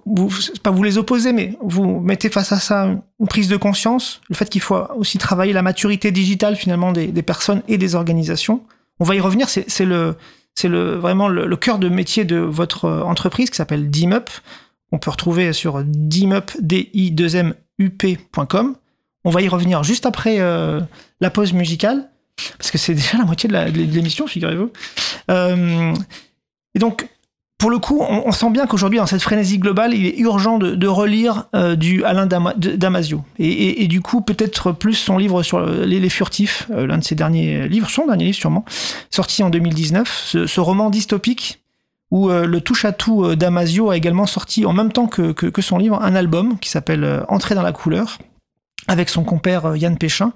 pas 0.64 0.72
opposez, 0.72 1.32
mais 1.32 1.56
vous 1.62 2.00
mettez 2.00 2.30
face 2.30 2.52
à 2.52 2.58
ça 2.58 2.90
une 3.20 3.28
prise 3.28 3.48
de 3.48 3.58
conscience, 3.58 4.22
le 4.30 4.36
fait 4.36 4.50
qu'il 4.50 4.62
faut 4.62 4.78
aussi 4.96 5.20
travailler 5.20 5.54
la 5.54 5.62
maturité 5.62 6.12
digitale 6.12 6.56
finalement 6.56 6.92
des, 6.92 7.22
personnes 7.22 7.62
et 7.68 7.78
des 7.78 7.94
organisations. 7.94 8.64
On 9.00 9.04
va 9.04 9.14
y 9.16 9.20
revenir, 9.20 9.48
c'est 9.50 9.86
vraiment 10.68 11.28
le, 11.28 11.56
cœur 11.56 11.78
de 11.78 11.90
métier 11.90 12.26
de 12.26 12.38
votre 12.38 12.86
euh, 12.86 13.04
entreprise 13.04 13.52
qui 13.52 13.58
s'appelle 13.58 13.92
DIMUP. 13.92 14.30
On 14.92 14.98
peut 14.98 15.12
retrouver 15.12 15.54
sur 15.54 15.84
dimup, 15.84 16.52
D-I-2-M-U-P.com. 16.60 18.76
On 19.24 19.30
va 19.30 19.42
y 19.42 19.50
revenir 19.50 19.84
juste 19.84 20.06
après 20.06 20.40
euh, 20.40 20.80
la 21.20 21.30
pause 21.30 21.54
musicale, 21.54 22.10
parce 22.58 22.72
que 22.72 22.78
c'est 22.78 22.94
déjà 22.96 23.18
la 23.18 23.26
moitié 23.26 23.50
de 23.50 23.56
l'émission, 23.56 24.28
figurez-vous. 24.28 24.72
Euh, 25.30 25.94
et 26.74 26.80
donc, 26.80 27.10
pour 27.66 27.72
le 27.72 27.80
coup, 27.80 28.00
on, 28.00 28.32
sent 28.32 28.52
bien 28.52 28.68
qu'aujourd'hui, 28.68 29.00
dans 29.00 29.08
cette 29.08 29.24
frénésie 29.24 29.58
globale, 29.58 29.96
il 29.96 30.06
est 30.06 30.20
urgent 30.20 30.60
de, 30.60 30.88
relire 30.88 31.46
euh, 31.56 31.76
du 31.76 32.04
Alain 32.04 32.28
Damasio. 32.28 33.24
Et, 33.40 33.88
du 33.88 34.02
coup, 34.02 34.22
peut-être 34.22 34.72
plus 34.72 34.94
son 34.94 35.18
livre 35.18 35.42
sur 35.42 35.66
les, 35.66 36.00
les 36.00 36.10
furtifs, 36.10 36.68
euh, 36.70 36.86
l'un 36.86 37.00
de 37.00 37.04
ses 37.04 37.16
derniers 37.16 37.68
livres, 37.68 37.90
son 37.90 38.06
dernier 38.06 38.26
livre 38.26 38.38
sûrement, 38.38 38.66
sorti 39.10 39.42
en 39.42 39.50
2019, 39.50 40.08
ce, 40.28 40.46
ce 40.46 40.60
roman 40.60 40.92
dystopique 40.92 41.64
où 42.12 42.30
euh, 42.30 42.46
le 42.46 42.62
touche-à-tout 42.62 43.26
euh, 43.26 43.36
Damasio 43.36 43.90
a 43.90 43.98
également 43.98 44.28
sorti 44.28 44.64
en 44.68 44.74
même 44.74 44.92
temps 44.92 45.08
que, 45.08 45.32
que- 45.32 45.62
son 45.64 45.80
livre 45.80 46.00
un 46.04 46.14
album 46.14 46.60
qui 46.60 46.70
s'appelle 46.70 47.04
euh, 47.04 47.24
Entrer 47.30 47.56
dans 47.56 47.64
la 47.64 47.72
couleur 47.72 48.20
avec 48.88 49.10
son 49.10 49.24
compère 49.24 49.66
euh, 49.66 49.78
Yann 49.78 49.98
Péchin. 49.98 50.34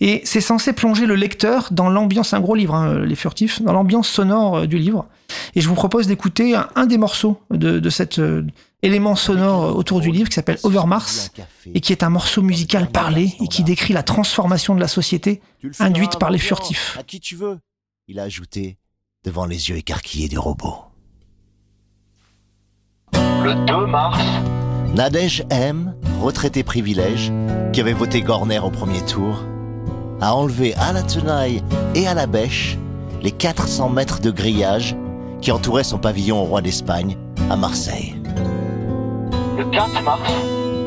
Et 0.00 0.20
c'est 0.24 0.40
censé 0.40 0.72
plonger 0.72 1.06
le 1.06 1.14
lecteur 1.14 1.68
dans 1.70 1.88
l'ambiance, 1.88 2.34
un 2.34 2.40
gros 2.40 2.54
livre, 2.54 2.74
hein, 2.74 3.04
Les 3.04 3.14
Furtifs, 3.14 3.62
dans 3.62 3.72
l'ambiance 3.72 4.08
sonore 4.08 4.58
euh, 4.58 4.66
du 4.66 4.78
livre. 4.78 5.06
Et 5.54 5.60
je 5.60 5.68
vous 5.68 5.74
propose 5.74 6.06
d'écouter 6.06 6.54
un, 6.54 6.68
un 6.74 6.86
des 6.86 6.98
morceaux 6.98 7.40
de, 7.50 7.78
de 7.78 7.90
cet 7.90 8.18
euh, 8.18 8.44
élément 8.84 9.16
sonore 9.16 9.64
euh, 9.64 9.72
autour 9.72 10.00
du 10.00 10.10
livre 10.10 10.28
qui 10.28 10.34
s'appelle 10.34 10.58
Overmars 10.62 11.08
et 11.74 11.80
qui 11.80 11.92
est 11.92 12.02
un 12.02 12.10
morceau 12.10 12.42
musical 12.42 12.88
parlé 12.90 13.34
et 13.40 13.48
qui 13.48 13.64
décrit 13.64 13.94
la 13.94 14.02
transformation 14.02 14.74
de 14.74 14.80
la 14.80 14.88
société 14.88 15.40
induite 15.80 16.18
par 16.18 16.30
les 16.30 16.38
furtifs. 16.38 16.96
À 17.00 17.02
qui 17.02 17.18
tu 17.18 17.34
veux, 17.34 17.58
il 18.06 18.20
a 18.20 18.24
ajouté, 18.24 18.78
devant 19.24 19.46
les 19.46 19.70
yeux 19.70 19.76
écarquillés 19.76 20.28
du 20.28 20.38
robot. 20.38 20.76
Le 23.14 23.54
2 23.66 23.86
mars, 23.86 24.18
Nadège 24.94 25.44
M, 25.50 25.92
retraité 26.20 26.62
privilège, 26.62 27.32
qui 27.72 27.80
avait 27.80 27.92
voté 27.92 28.22
Gorner 28.22 28.60
au 28.60 28.70
premier 28.70 29.00
tour, 29.00 29.42
a 30.20 30.36
enlevé 30.36 30.72
à 30.76 30.92
la 30.92 31.02
tenaille 31.02 31.64
et 31.96 32.06
à 32.06 32.14
la 32.14 32.28
bêche 32.28 32.78
les 33.20 33.32
400 33.32 33.88
mètres 33.88 34.20
de 34.20 34.30
grillage 34.30 34.94
qui 35.40 35.50
entouraient 35.50 35.82
son 35.82 35.98
pavillon 35.98 36.40
au 36.40 36.44
roi 36.44 36.62
d'Espagne, 36.62 37.16
à 37.50 37.56
Marseille. 37.56 38.14
Le 39.58 39.64
4 39.72 40.00
mars, 40.04 40.30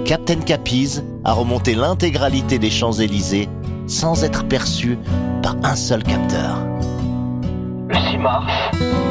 Captain 0.06 0.40
Capiz 0.40 1.04
a 1.26 1.34
remonté 1.34 1.76
l'intégralité 1.76 2.60
des 2.60 2.70
Champs-Élysées 2.70 3.50
sans 3.88 4.24
être 4.24 4.48
perçu 4.48 4.98
par 5.44 5.58
un 5.64 5.76
seul 5.76 6.02
capteur. 6.04 6.60
le 7.90 7.96
6 8.10 8.18
mars, 8.20 8.54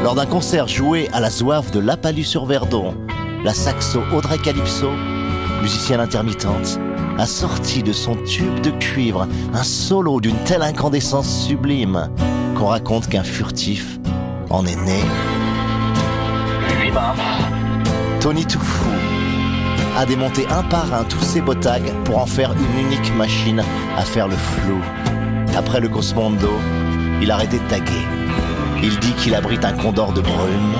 Lors 0.03 0.15
d'un 0.15 0.27
concert 0.27 0.69
joué 0.69 1.11
à 1.13 1.21
la 1.21 1.29
Zouave 1.29 1.71
de 1.71 1.81
Lapalus-sur-Verdon, 1.81 2.95
la 3.47 3.55
saxo 3.55 4.03
Audrey 4.13 4.39
Calypso, 4.39 4.91
musicienne 5.63 6.01
intermittente, 6.01 6.81
a 7.17 7.27
sorti 7.27 7.85
de 7.85 7.93
son 7.93 8.17
tube 8.17 8.61
de 8.61 8.71
cuivre 8.71 9.29
un 9.55 9.63
solo 9.63 10.21
d'une 10.21 10.37
telle 10.39 10.63
incandescence 10.63 11.47
sublime 11.47 12.11
qu'on 12.57 12.67
raconte 12.67 13.07
qu'un 13.07 13.23
furtif 13.23 14.01
en 14.51 14.67
est 14.67 14.75
né. 14.75 15.01
le 16.71 16.87
8 16.87 16.91
mars, 16.91 17.21
Tony 18.21 18.45
Toufou 18.45 18.91
a 19.97 20.05
démonté 20.05 20.45
un 20.49 20.65
par 20.65 20.93
un 20.93 21.05
tous 21.05 21.23
ses 21.23 21.41
botags 21.41 21.93
pour 22.03 22.19
en 22.19 22.27
faire 22.27 22.53
une 22.53 22.87
unique 22.87 23.15
machine 23.17 23.63
à 23.97 24.03
faire 24.03 24.27
le 24.27 24.35
flou. 24.35 24.81
Après 25.57 25.79
le 25.79 25.89
Cosmondo, 25.89 26.51
il 27.23 27.31
a 27.31 27.35
arrêté 27.35 27.61
de 27.61 27.69
taguer. 27.69 28.07
Il 28.83 28.99
dit 28.99 29.13
qu'il 29.13 29.37
abrite 29.37 29.65
un 29.65 29.73
condor 29.73 30.13
de 30.13 30.21
brume 30.21 30.75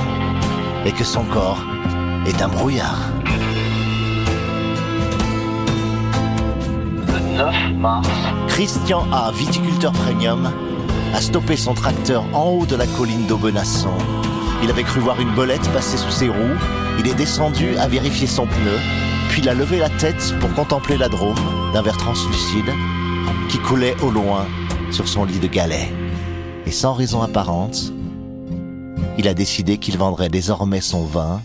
et 0.85 0.91
que 0.91 1.05
son 1.05 1.23
corps 1.23 1.65
est 2.27 2.43
un 2.43 2.49
brouillard. 2.49 3.11
le 7.07 7.37
9 7.37 7.73
mars, 7.77 8.09
Christian 8.49 9.07
A, 9.13 9.31
viticulteur 9.33 9.93
premium, 9.93 10.51
a 11.15 11.21
stoppé 11.21 11.57
son 11.57 11.75
tracteur 11.75 12.25
en 12.33 12.51
haut 12.51 12.67
de 12.67 12.75
la 12.75 12.87
colline 12.87 13.27
d'Aubenasson. 13.27 13.95
Il 14.63 14.71
avait 14.71 14.83
cru 14.83 15.01
voir 15.01 15.21
une 15.21 15.35
belette 15.35 15.69
passer 15.73 15.97
sous 15.97 16.11
ses 16.11 16.29
roues. 16.29 16.59
Il 16.99 17.07
est 17.07 17.15
descendu 17.15 17.77
à 17.77 17.87
vérifier 17.87 18.27
son 18.27 18.47
pneu, 18.47 18.79
puis 19.29 19.43
il 19.43 19.49
a 19.49 19.55
levé 19.55 19.79
la 19.79 19.91
tête 19.91 20.35
pour 20.41 20.53
contempler 20.55 20.97
la 20.97 21.09
Drôme 21.09 21.37
d'un 21.73 21.83
verre 21.83 21.99
translucide 21.99 22.73
qui 23.49 23.59
coulait 23.59 23.97
au 24.03 24.11
loin 24.11 24.47
sur 24.91 25.07
son 25.07 25.25
lit 25.25 25.39
de 25.39 25.47
galets. 25.47 25.93
Et 26.67 26.73
sans 26.73 26.95
raison 26.95 27.23
apparente, 27.23 27.93
il 29.19 29.29
a 29.29 29.35
décidé 29.35 29.79
qu'il 29.79 29.97
vendrait 29.99 30.29
désormais 30.29 30.81
son 30.81 31.05
vin 31.05 31.41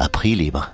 à 0.00 0.08
prix 0.08 0.34
libre. 0.34 0.72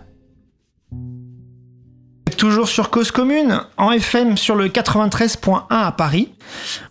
Toujours 2.38 2.68
sur 2.68 2.90
Cause 2.90 3.10
Commune, 3.10 3.60
en 3.76 3.90
FM 3.90 4.36
sur 4.36 4.56
le 4.56 4.68
93.1 4.68 5.64
à 5.70 5.92
Paris. 5.92 6.32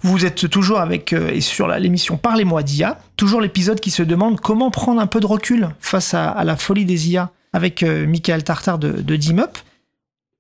Vous 0.02 0.26
êtes 0.26 0.50
toujours 0.50 0.80
avec, 0.80 1.14
euh, 1.14 1.30
et 1.32 1.42
sur 1.42 1.68
l'émission 1.68 2.18
Parlez-moi 2.18 2.64
d'IA, 2.64 3.00
toujours 3.16 3.42
l'épisode 3.42 3.80
qui 3.80 3.92
se 3.92 4.04
demande 4.04 4.42
comment 4.42 4.72
prendre 4.72 5.00
un 5.00 5.08
peu 5.08 5.20
de 5.20 5.28
recul 5.28 5.70
face 5.80 6.14
à, 6.14 6.30
à 6.30 6.44
la 6.44 6.58
folie 6.58 6.86
des 6.86 7.10
IA 7.12 7.32
avec 7.54 7.84
euh, 7.84 8.06
Michael 8.06 8.44
Tartar 8.44 8.80
de, 8.80 8.92
de 8.92 9.16
DIMUP. 9.16 9.58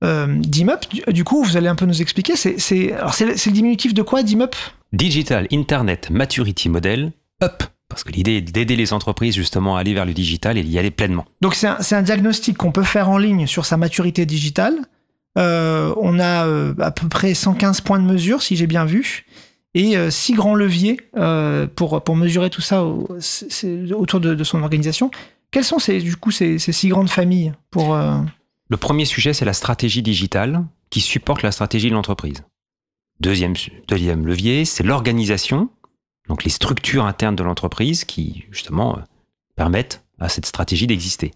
Euh, 0.03 0.27
DIMUP, 0.39 0.89
du, 0.89 1.13
du 1.13 1.23
coup, 1.23 1.43
vous 1.43 1.55
allez 1.55 1.67
un 1.67 1.75
peu 1.75 1.85
nous 1.85 2.01
expliquer, 2.01 2.35
c'est 2.35 2.57
le 2.57 3.51
diminutif 3.51 3.93
de 3.93 4.01
quoi 4.01 4.23
DIMUP 4.23 4.55
Digital 4.91 5.47
Internet 5.51 6.09
Maturity 6.09 6.67
Model, 6.67 7.13
UP. 7.41 7.63
Parce 7.95 8.03
que 8.03 8.11
l'idée 8.11 8.33
est 8.33 8.41
d'aider 8.41 8.75
les 8.75 8.91
entreprises 8.91 9.35
justement 9.35 9.77
à 9.77 9.79
aller 9.79 9.93
vers 9.93 10.05
le 10.05 10.13
digital 10.13 10.57
et 10.57 10.63
d'y 10.63 10.77
aller 10.77 10.91
pleinement. 10.91 11.23
Donc 11.39 11.55
c'est 11.55 11.65
un, 11.95 12.01
diagnostic 12.01 12.57
qu'on 12.57 12.73
peut 12.73 12.83
faire 12.83 13.09
en 13.09 13.17
ligne 13.17 13.47
sur 13.47 13.65
sa 13.65 13.77
maturité 13.77 14.25
digitale. 14.25 14.75
Euh, 15.37 15.93
on 15.95 16.19
a 16.19 16.45
euh, 16.45 16.73
à 16.79 16.91
peu 16.91 17.07
près 17.07 17.33
115 17.33 17.79
points 17.79 17.99
de 17.99 18.03
mesure, 18.03 18.41
si 18.41 18.57
j'ai 18.57 18.67
bien 18.67 18.83
vu, 18.83 19.25
et 19.75 19.95
euh, 19.95 20.09
six 20.09 20.33
grands 20.33 20.55
leviers 20.55 20.99
euh, 21.15 21.67
pour, 21.73 22.03
pour 22.03 22.17
mesurer 22.17 22.49
tout 22.49 22.59
ça 22.59 22.83
au- 22.83 23.07
autour 23.93 24.19
de, 24.19 24.35
de 24.35 24.43
son 24.43 24.61
organisation. 24.61 25.09
Quelles 25.51 25.63
sont 25.63 25.79
ces, 25.79 26.01
du 26.01 26.17
coup 26.17 26.31
ces, 26.31 26.59
ces 26.59 26.73
six 26.73 26.89
grandes 26.89 27.09
familles 27.09 27.53
pour 27.71 27.95
Le 27.95 28.75
premier 28.77 29.05
sujet, 29.05 29.31
c'est 29.31 29.45
la 29.45 29.53
stratégie 29.53 30.01
digitale 30.01 30.65
qui 30.89 30.99
supporte 30.99 31.43
la 31.43 31.53
stratégie 31.53 31.87
de 31.87 31.93
l'entreprise. 31.93 32.43
Deuxième, 33.21 33.53
deuxième 33.87 34.27
levier, 34.27 34.65
c'est 34.65 34.83
l'organisation, 34.83 35.69
donc 36.27 36.43
les 36.43 36.49
structures 36.49 37.05
internes 37.05 37.35
de 37.35 37.43
l'entreprise 37.43 38.03
qui, 38.03 38.45
justement, 38.51 38.97
euh, 38.97 39.01
permettent 39.55 40.03
à 40.19 40.29
cette 40.29 40.45
stratégie 40.45 40.87
d'exister. 40.87 41.31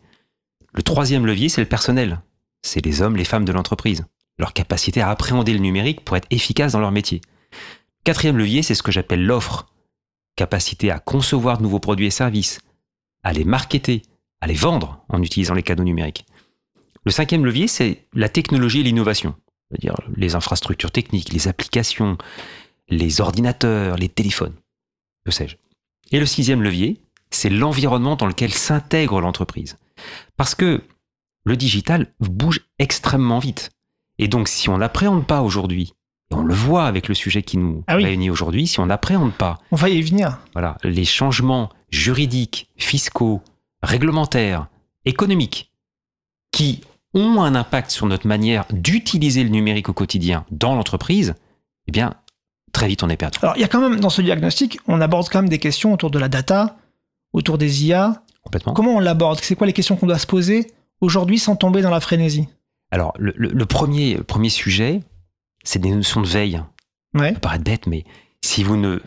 Le 0.74 0.84
troisième 0.84 1.26
levier, 1.26 1.50
c'est 1.50 1.62
le 1.62 1.68
personnel. 1.68 2.22
C'est 2.62 2.84
les 2.86 3.02
hommes, 3.02 3.16
les 3.16 3.26
femmes 3.26 3.46
de 3.46 3.52
l'entreprise. 3.52 4.06
Leur 4.38 4.54
capacité 4.54 5.02
à 5.02 5.10
appréhender 5.10 5.54
le 5.54 5.60
numérique 5.60 6.04
pour 6.04 6.18
être 6.18 6.28
efficace 6.32 6.74
dans 6.74 6.80
leur 6.80 6.92
métier. 6.92 7.22
Quatrième 8.04 8.38
levier, 8.38 8.64
c'est 8.64 8.76
ce 8.76 8.84
que 8.84 8.92
j'appelle 8.92 9.26
l'offre. 9.26 9.68
Capacité 10.36 10.92
à 10.92 11.00
concevoir 11.00 11.58
de 11.58 11.64
nouveaux 11.64 11.80
produits 11.80 12.06
et 12.06 12.12
services, 12.12 12.60
à 13.24 13.34
les 13.34 13.44
marketer, 13.44 14.04
à 14.40 14.48
les 14.48 14.54
vendre 14.54 15.04
en 15.10 15.22
utilisant 15.22 15.54
les 15.54 15.64
canaux 15.64 15.84
numériques. 15.84 16.26
Le 17.06 17.12
cinquième 17.12 17.46
levier, 17.46 17.68
c'est 17.68 18.08
la 18.14 18.30
technologie 18.30 18.80
et 18.80 18.84
l'innovation. 18.84 19.36
C'est-à-dire 19.70 19.96
les 20.16 20.36
infrastructures 20.36 20.92
techniques, 20.92 21.34
les 21.34 21.48
applications, 21.48 22.18
les 22.88 23.22
ordinateurs, 23.22 23.98
les 23.98 24.10
téléphones, 24.10 24.56
que 25.26 25.32
sais-je. 25.32 25.56
Et 26.12 26.20
le 26.20 26.26
sixième 26.26 26.64
levier, 26.64 27.02
c'est 27.32 27.50
l'environnement 27.50 28.16
dans 28.16 28.26
lequel 28.26 28.54
s'intègre 28.54 29.22
l'entreprise. 29.22 29.78
Parce 30.38 30.56
que 30.56 30.82
le 31.46 31.56
digital 31.56 32.14
bouge 32.20 32.62
extrêmement 32.80 33.40
vite. 33.40 33.70
Et 34.18 34.28
donc, 34.28 34.48
si 34.48 34.70
on 34.70 34.78
n'appréhende 34.80 35.26
pas 35.28 35.42
aujourd'hui, 35.42 35.94
et 36.32 36.36
on 36.36 36.42
le 36.44 36.54
voit 36.54 36.86
avec 36.86 37.08
le 37.08 37.14
sujet 37.16 37.42
qui 37.44 37.58
nous 37.58 37.84
Ah 37.88 37.96
oui. 37.98 38.04
réunit 38.06 38.30
aujourd'hui, 38.30 38.68
si 38.68 38.80
on 38.80 38.86
n'appréhende 38.88 39.34
pas 39.34 39.60
On 39.72 39.76
va 39.76 39.90
y 39.90 40.02
venir. 40.02 40.40
voilà, 40.54 40.78
les 40.84 41.06
changements 41.06 41.70
juridiques, 41.90 42.70
fiscaux, 42.78 43.42
réglementaires, 43.82 44.68
économiques, 45.06 45.72
qui 46.52 46.82
ont 47.14 47.42
un 47.42 47.56
impact 47.56 47.90
sur 47.90 48.06
notre 48.06 48.28
manière 48.28 48.66
d'utiliser 48.72 49.44
le 49.44 49.50
numérique 49.50 49.90
au 49.90 49.94
quotidien 49.94 50.46
dans 50.52 50.76
l'entreprise, 50.76 51.34
eh 51.88 51.92
bien, 51.92 52.14
très 52.72 52.88
vite 52.88 53.04
on 53.04 53.10
est 53.10 53.18
perdu. 53.18 53.40
Alors 53.42 53.56
il 53.58 53.62
y 53.62 53.64
a 53.64 53.68
quand 53.68 53.82
même 53.82 54.00
dans 54.00 54.10
ce 54.10 54.22
diagnostic, 54.22 54.80
on 54.88 55.02
aborde 55.02 55.28
quand 55.30 55.40
même 55.42 55.50
des 55.50 55.60
questions 55.60 55.94
autour 55.94 56.12
de 56.12 56.20
la 56.20 56.30
data, 56.30 56.78
autour 57.34 57.58
des 57.58 57.86
IA. 57.86 58.24
Complètement. 58.44 58.74
Comment 58.74 58.96
on 58.96 59.00
l'aborde? 59.00 59.40
C'est 59.42 59.56
quoi 59.56 59.68
les 59.68 59.74
questions 59.74 59.96
qu'on 59.96 60.08
doit 60.08 60.18
se 60.20 60.28
poser 60.28 60.72
aujourd'hui 61.02 61.38
sans 61.40 61.56
tomber 61.56 61.82
dans 61.82 61.90
la 61.92 62.00
frénésie? 62.00 62.48
Alors, 62.92 63.14
le, 63.20 63.34
le- 63.38 63.50
le 63.50 63.66
premier, 63.66 64.16
le 64.16 64.24
premier 64.24 64.50
sujet, 64.50 65.02
c'est 65.64 65.80
des 65.80 65.92
notions 65.92 66.22
de 66.22 66.28
veille. 66.28 66.62
Ouais. 67.14 67.28
Ça 67.30 67.34
peut 67.34 67.40
paraître 67.42 67.64
bête, 67.64 67.86
mais 67.88 68.04
si 68.44 68.64
vous 68.64 68.78
ne 68.78 69.00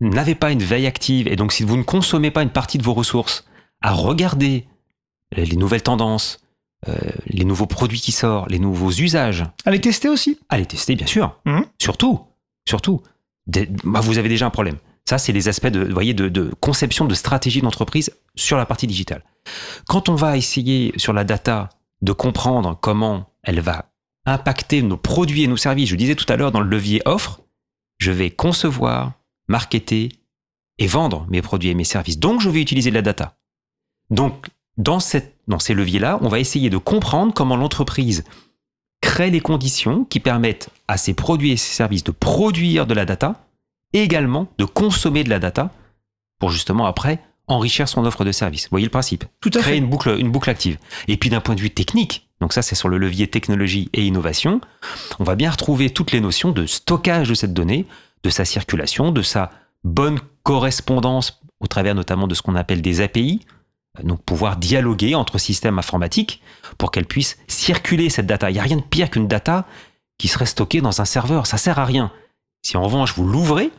n'avez 0.00 0.34
pas 0.34 0.50
une 0.50 0.62
veille 0.62 0.86
active, 0.86 1.28
et 1.28 1.36
donc 1.36 1.52
si 1.52 1.62
vous 1.62 1.76
ne 1.76 1.82
consommez 1.82 2.30
pas 2.30 2.42
une 2.42 2.50
partie 2.50 2.78
de 2.78 2.82
vos 2.82 2.94
ressources 2.94 3.44
à 3.82 3.92
regarder 3.92 4.66
les 5.32 5.44
les 5.44 5.56
nouvelles 5.56 5.82
tendances, 5.82 6.40
euh, 6.88 6.96
les 7.26 7.44
nouveaux 7.44 7.66
produits 7.66 8.00
qui 8.00 8.10
sortent, 8.12 8.50
les 8.50 8.58
nouveaux 8.58 8.90
usages, 8.90 9.44
À 9.66 9.70
les 9.70 9.80
tester 9.80 10.08
aussi 10.08 10.40
À 10.48 10.56
les 10.58 10.64
tester, 10.66 10.96
bien 10.96 11.06
sûr. 11.06 11.38
Mhm. 11.44 11.66
Surtout, 11.78 12.20
surtout. 12.70 13.02
Bah, 13.84 14.00
vous 14.00 14.18
avez 14.18 14.28
déjà 14.28 14.46
un 14.46 14.50
problème. 14.50 14.76
Ça, 15.08 15.18
c'est 15.18 15.32
les 15.32 15.48
aspects 15.48 15.66
de, 15.66 15.92
voyez, 15.92 16.14
de 16.14 16.52
conception 16.60 17.04
de 17.04 17.14
stratégie 17.14 17.60
d'entreprise 17.60 18.10
sur 18.36 18.56
la 18.56 18.66
partie 18.66 18.86
digitale. 18.86 19.22
Quand 19.88 20.08
on 20.08 20.14
va 20.14 20.36
essayer 20.36 20.92
sur 20.96 21.12
la 21.12 21.24
data 21.24 21.68
de 22.02 22.12
comprendre 22.12 22.78
comment 22.80 23.32
elle 23.42 23.60
va 23.60 23.86
impacter 24.26 24.82
nos 24.82 24.96
produits 24.96 25.42
et 25.42 25.48
nos 25.48 25.56
services, 25.56 25.88
je 25.88 25.96
disais 25.96 26.14
tout 26.14 26.30
à 26.32 26.36
l'heure 26.36 26.52
dans 26.52 26.60
le 26.60 26.68
levier 26.68 27.02
offre, 27.04 27.40
je 27.98 28.12
vais 28.12 28.30
concevoir, 28.30 29.12
marketer 29.48 30.10
et 30.78 30.86
vendre 30.86 31.26
mes 31.28 31.42
produits 31.42 31.70
et 31.70 31.74
mes 31.74 31.84
services. 31.84 32.18
Donc, 32.18 32.40
je 32.40 32.48
vais 32.48 32.60
utiliser 32.60 32.90
de 32.90 32.94
la 32.94 33.02
data. 33.02 33.36
Donc, 34.10 34.46
dans, 34.76 35.00
cette, 35.00 35.36
dans 35.48 35.58
ces 35.58 35.74
leviers-là, 35.74 36.18
on 36.22 36.28
va 36.28 36.38
essayer 36.38 36.70
de 36.70 36.78
comprendre 36.78 37.34
comment 37.34 37.56
l'entreprise 37.56 38.24
crée 39.00 39.30
les 39.30 39.40
conditions 39.40 40.04
qui 40.04 40.20
permettent 40.20 40.68
à 40.88 40.96
ses 40.96 41.14
produits 41.14 41.52
et 41.52 41.56
ses 41.56 41.74
services 41.74 42.04
de 42.04 42.10
produire 42.10 42.86
de 42.86 42.94
la 42.94 43.04
data 43.04 43.46
et 43.92 44.02
également 44.02 44.48
de 44.58 44.64
consommer 44.64 45.24
de 45.24 45.30
la 45.30 45.38
data 45.38 45.70
pour 46.38 46.50
justement 46.50 46.86
après 46.86 47.20
enrichir 47.48 47.88
son 47.88 48.04
offre 48.04 48.24
de 48.24 48.32
service. 48.32 48.64
Vous 48.64 48.70
voyez 48.70 48.86
le 48.86 48.90
principe 48.90 49.24
Tout 49.40 49.50
à 49.54 49.60
Créer 49.60 49.72
fait. 49.74 49.78
une 49.78 49.88
boucle, 49.88 50.16
une 50.18 50.30
boucle 50.30 50.50
active. 50.50 50.78
Et 51.08 51.16
puis 51.16 51.30
d'un 51.30 51.40
point 51.40 51.54
de 51.56 51.60
vue 51.60 51.70
technique, 51.70 52.28
donc 52.40 52.52
ça 52.52 52.62
c'est 52.62 52.76
sur 52.76 52.88
le 52.88 52.96
levier 52.98 53.26
technologie 53.26 53.90
et 53.92 54.06
innovation, 54.06 54.60
on 55.18 55.24
va 55.24 55.34
bien 55.34 55.50
retrouver 55.50 55.90
toutes 55.90 56.12
les 56.12 56.20
notions 56.20 56.52
de 56.52 56.66
stockage 56.66 57.28
de 57.28 57.34
cette 57.34 57.52
donnée, 57.52 57.86
de 58.22 58.30
sa 58.30 58.44
circulation, 58.44 59.10
de 59.10 59.22
sa 59.22 59.50
bonne 59.82 60.18
correspondance 60.44 61.40
au 61.58 61.66
travers 61.66 61.94
notamment 61.94 62.26
de 62.28 62.34
ce 62.34 62.42
qu'on 62.42 62.54
appelle 62.54 62.82
des 62.82 63.00
API, 63.00 63.40
donc 64.04 64.22
pouvoir 64.22 64.56
dialoguer 64.56 65.14
entre 65.14 65.38
systèmes 65.38 65.78
informatiques 65.78 66.42
pour 66.78 66.90
qu'elle 66.90 67.06
puisse 67.06 67.38
circuler 67.48 68.10
cette 68.10 68.26
data. 68.26 68.50
Il 68.50 68.54
n'y 68.54 68.58
a 68.60 68.62
rien 68.64 68.76
de 68.76 68.82
pire 68.82 69.10
qu'une 69.10 69.28
data 69.28 69.66
qui 70.18 70.28
serait 70.28 70.46
stockée 70.46 70.80
dans 70.80 71.00
un 71.00 71.04
serveur, 71.04 71.46
ça 71.46 71.56
sert 71.56 71.78
à 71.78 71.84
rien. 71.84 72.10
Si 72.62 72.76
en 72.76 72.82
revanche 72.82 73.14
vous 73.14 73.26
l'ouvrez, 73.26 73.70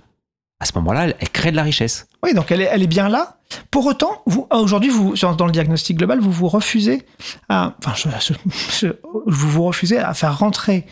à 0.60 0.66
ce 0.66 0.74
moment-là, 0.76 1.08
elle, 1.20 1.30
crée 1.30 1.52
de 1.52 1.56
la 1.56 1.64
richesse. 1.64 2.08
Oui, 2.24 2.34
donc 2.34 2.52
elle 2.52 2.62
est, 2.62 2.88
bien 2.88 3.10
là. 3.10 3.38
Pour 3.72 3.86
autant, 3.88 4.24
ah, 4.52 4.58
aujourd'hui, 4.58 4.90
vous, 4.90 5.16
dans 5.38 5.46
le 5.46 5.52
diagnostic 5.52 5.98
global, 5.98 6.20
vous 6.20 6.32
vous 6.32 6.48
refusez 6.48 7.04
à, 7.50 7.76
enfin, 7.84 7.94
je- 7.96 8.88
vous 9.28 9.50
vous 9.50 9.64
refusez 9.64 9.98
à 9.98 10.14
faire 10.14 10.38
rentrer 10.38 10.86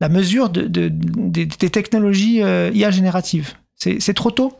la 0.00 0.08
mesure 0.08 0.50
de, 0.50 0.62
de- 0.62 0.90
des, 0.92 1.46
des 1.46 1.70
technologies 1.70 2.42
euh, 2.42 2.70
IA 2.74 2.90
génératives. 2.90 3.54
C'est 3.76 4.14
trop 4.14 4.30
tôt 4.30 4.52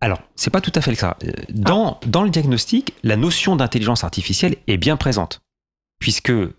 Alors, 0.00 0.20
c'est 0.34 0.50
pas 0.50 0.60
tout 0.60 0.72
à 0.74 0.80
fait 0.80 0.94
ça. 0.94 1.16
Euh, 1.24 1.30
Dans, 1.48 1.98
dans 2.06 2.22
le 2.22 2.30
diagnostic, 2.30 2.92
la 3.02 3.16
notion 3.16 3.56
d'intelligence 3.56 4.04
artificielle 4.04 4.56
est 4.66 4.76
bien 4.76 4.96
présente. 4.96 5.40
Puisque, 5.98 6.30
euh, 6.30 6.52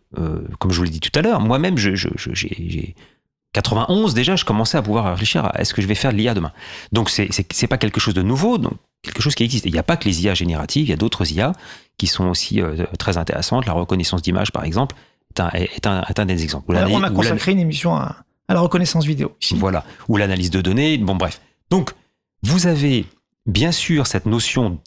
comme 0.60 0.72
je 0.72 0.78
vous 0.78 0.84
l'ai 0.84 0.90
dit 0.90 1.00
tout 1.00 1.12
à 1.18 1.22
l'heure, 1.22 1.40
moi-même, 1.40 1.78
je, 1.78 1.94
je- 1.96 2.10
je- 2.16 2.34
j'ai, 2.34 2.50
j'ai 2.58 2.96
91 3.54 4.14
déjà, 4.14 4.36
je 4.36 4.46
commençais 4.46 4.78
à 4.78 4.82
pouvoir 4.82 5.06
réfléchir 5.12 5.46
à 5.46 5.60
est-ce 5.62 5.74
que 5.74 5.82
je 5.82 5.88
vais 5.88 5.96
faire 5.96 6.12
de 6.12 6.18
l'IA 6.18 6.34
demain. 6.34 6.52
Donc, 6.92 7.10
c'est, 7.10 7.30
c'est 7.32 7.68
pas 7.68 7.78
quelque 7.78 8.00
chose 8.00 8.14
de 8.16 8.22
nouveau, 8.24 8.58
donc 8.58 8.74
quelque 9.04 9.22
chose 9.22 9.36
qui 9.36 9.44
existe. 9.44 9.66
Il 9.66 9.72
n'y 9.74 9.80
a 9.80 9.84
pas 9.84 9.98
que 9.98 10.06
les 10.06 10.24
IA 10.24 10.34
génératives, 10.34 10.88
il 10.88 10.90
y 10.90 10.94
a 10.94 10.98
d'autres 10.98 11.32
IA 11.32 11.54
qui 11.98 12.08
sont 12.08 12.28
aussi 12.28 12.62
euh, 12.62 12.86
très 12.98 13.18
intéressantes. 13.18 13.66
La 13.68 13.74
reconnaissance 13.74 14.22
d'image, 14.24 14.52
par 14.52 14.64
exemple, 14.64 14.96
est 15.36 15.40
un, 15.42 15.50
est 15.52 15.86
un, 15.88 16.02
est 16.04 16.20
un 16.20 16.26
des 16.26 16.44
exemples. 16.44 16.72
Ou 16.72 16.76
on 16.96 17.04
a 17.04 17.10
consacré 17.12 17.52
une 17.52 17.60
émission 17.60 17.96
à, 17.96 18.18
à 18.48 18.54
la 18.56 18.60
reconnaissance 18.60 19.06
vidéo. 19.06 19.36
ici. 19.42 19.56
voilà. 19.56 19.86
Ou 20.08 20.18
l'analyse 20.18 20.50
de 20.50 20.62
données. 20.62 20.98
Bon, 20.98 21.16
bref. 21.16 21.40
Donc, 21.70 21.92
vous 22.44 22.66
avez 22.68 23.06
bien 23.48 23.72
sûr 23.72 24.06
cette 24.06 24.26
notion 24.26 24.80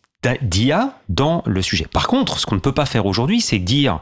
d'IA 0.43 1.01
dans 1.09 1.43
le 1.47 1.63
sujet. 1.63 1.87
Par 1.91 2.07
contre, 2.07 2.39
ce 2.39 2.47
qu'on 2.47 2.55
ne 2.55 2.61
peut 2.61 2.73
pas 2.73 2.87
faire 2.87 3.07
aujourd'hui, 3.07 3.41
c'est 3.41 3.59
dire, 3.59 4.01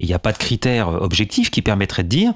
il 0.00 0.08
n'y 0.08 0.14
a 0.14 0.18
pas 0.18 0.32
de 0.32 0.38
critères 0.38 0.88
euh, 0.88 0.98
objectifs 0.98 1.50
qui 1.50 1.62
permettraient 1.62 2.02
de 2.02 2.08
dire, 2.08 2.32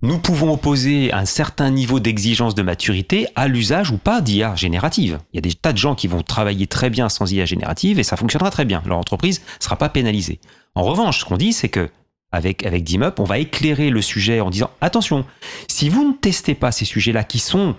nous 0.00 0.18
pouvons 0.18 0.52
opposer 0.52 1.12
un 1.12 1.26
certain 1.26 1.70
niveau 1.70 2.00
d'exigence 2.00 2.56
de 2.56 2.62
maturité 2.62 3.28
à 3.36 3.46
l'usage 3.46 3.90
ou 3.90 3.98
pas 3.98 4.20
d'IA 4.20 4.56
générative. 4.56 5.20
Il 5.32 5.36
y 5.36 5.38
a 5.38 5.42
des 5.42 5.54
tas 5.54 5.72
de 5.72 5.78
gens 5.78 5.94
qui 5.94 6.08
vont 6.08 6.22
travailler 6.22 6.66
très 6.66 6.90
bien 6.90 7.08
sans 7.08 7.30
IA 7.30 7.44
générative 7.44 8.00
et 8.00 8.02
ça 8.02 8.16
fonctionnera 8.16 8.50
très 8.50 8.64
bien. 8.64 8.82
Leur 8.84 8.98
entreprise 8.98 9.40
ne 9.40 9.62
sera 9.62 9.76
pas 9.76 9.88
pénalisée. 9.88 10.40
En 10.74 10.82
revanche, 10.82 11.20
ce 11.20 11.24
qu'on 11.24 11.36
dit, 11.36 11.52
c'est 11.52 11.68
que 11.68 11.88
avec, 12.32 12.64
avec 12.64 12.90
on 13.18 13.24
va 13.24 13.38
éclairer 13.38 13.90
le 13.90 14.02
sujet 14.02 14.40
en 14.40 14.50
disant 14.50 14.70
attention, 14.80 15.24
si 15.68 15.88
vous 15.88 16.08
ne 16.08 16.14
testez 16.14 16.54
pas 16.54 16.72
ces 16.72 16.86
sujets-là 16.86 17.24
qui 17.24 17.38
sont, 17.38 17.76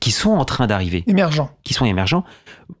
qui 0.00 0.10
sont 0.10 0.30
en 0.30 0.44
train 0.44 0.66
d'arriver, 0.66 1.04
Émergent. 1.06 1.48
qui 1.64 1.74
sont 1.74 1.84
émergents, 1.84 2.24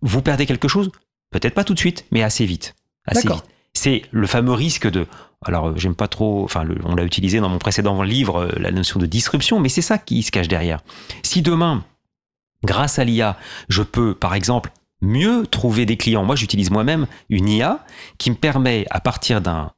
vous 0.02 0.22
perdez 0.22 0.46
quelque 0.46 0.68
chose, 0.68 0.90
peut-être 1.30 1.54
pas 1.54 1.64
tout 1.64 1.74
de 1.74 1.78
suite, 1.78 2.04
mais 2.10 2.22
assez 2.22 2.44
vite. 2.44 2.74
Assez 3.06 3.28
vite. 3.28 3.44
C'est 3.74 4.02
le 4.10 4.26
fameux 4.26 4.52
risque 4.52 4.88
de. 4.90 5.06
Alors, 5.44 5.68
euh, 5.68 5.72
j'aime 5.76 5.94
pas 5.94 6.08
trop. 6.08 6.44
Enfin, 6.44 6.64
le- 6.64 6.78
on 6.84 6.94
l'a 6.96 7.04
utilisé 7.04 7.38
dans 7.40 7.48
mon 7.48 7.58
précédent 7.58 8.02
livre, 8.02 8.40
euh, 8.42 8.52
la 8.58 8.72
notion 8.72 8.98
de 8.98 9.06
disruption, 9.06 9.60
mais 9.60 9.68
c'est 9.68 9.82
ça 9.82 9.96
qui 9.98 10.22
se 10.22 10.30
cache 10.32 10.48
derrière. 10.48 10.80
Si 11.22 11.42
demain, 11.42 11.84
grâce 12.64 12.98
à 12.98 13.04
l'IA, 13.04 13.38
je 13.68 13.82
peux, 13.82 14.14
par 14.14 14.34
exemple, 14.34 14.70
mieux 15.00 15.46
trouver 15.46 15.86
des 15.86 15.96
clients. 15.96 16.24
Moi, 16.24 16.34
j'utilise 16.34 16.70
moi-même 16.70 17.06
une 17.30 17.48
IA 17.48 17.84
qui 18.18 18.30
me 18.30 18.36
permet, 18.36 18.84
à 18.90 19.00
partir 19.00 19.40
d'un 19.40 19.72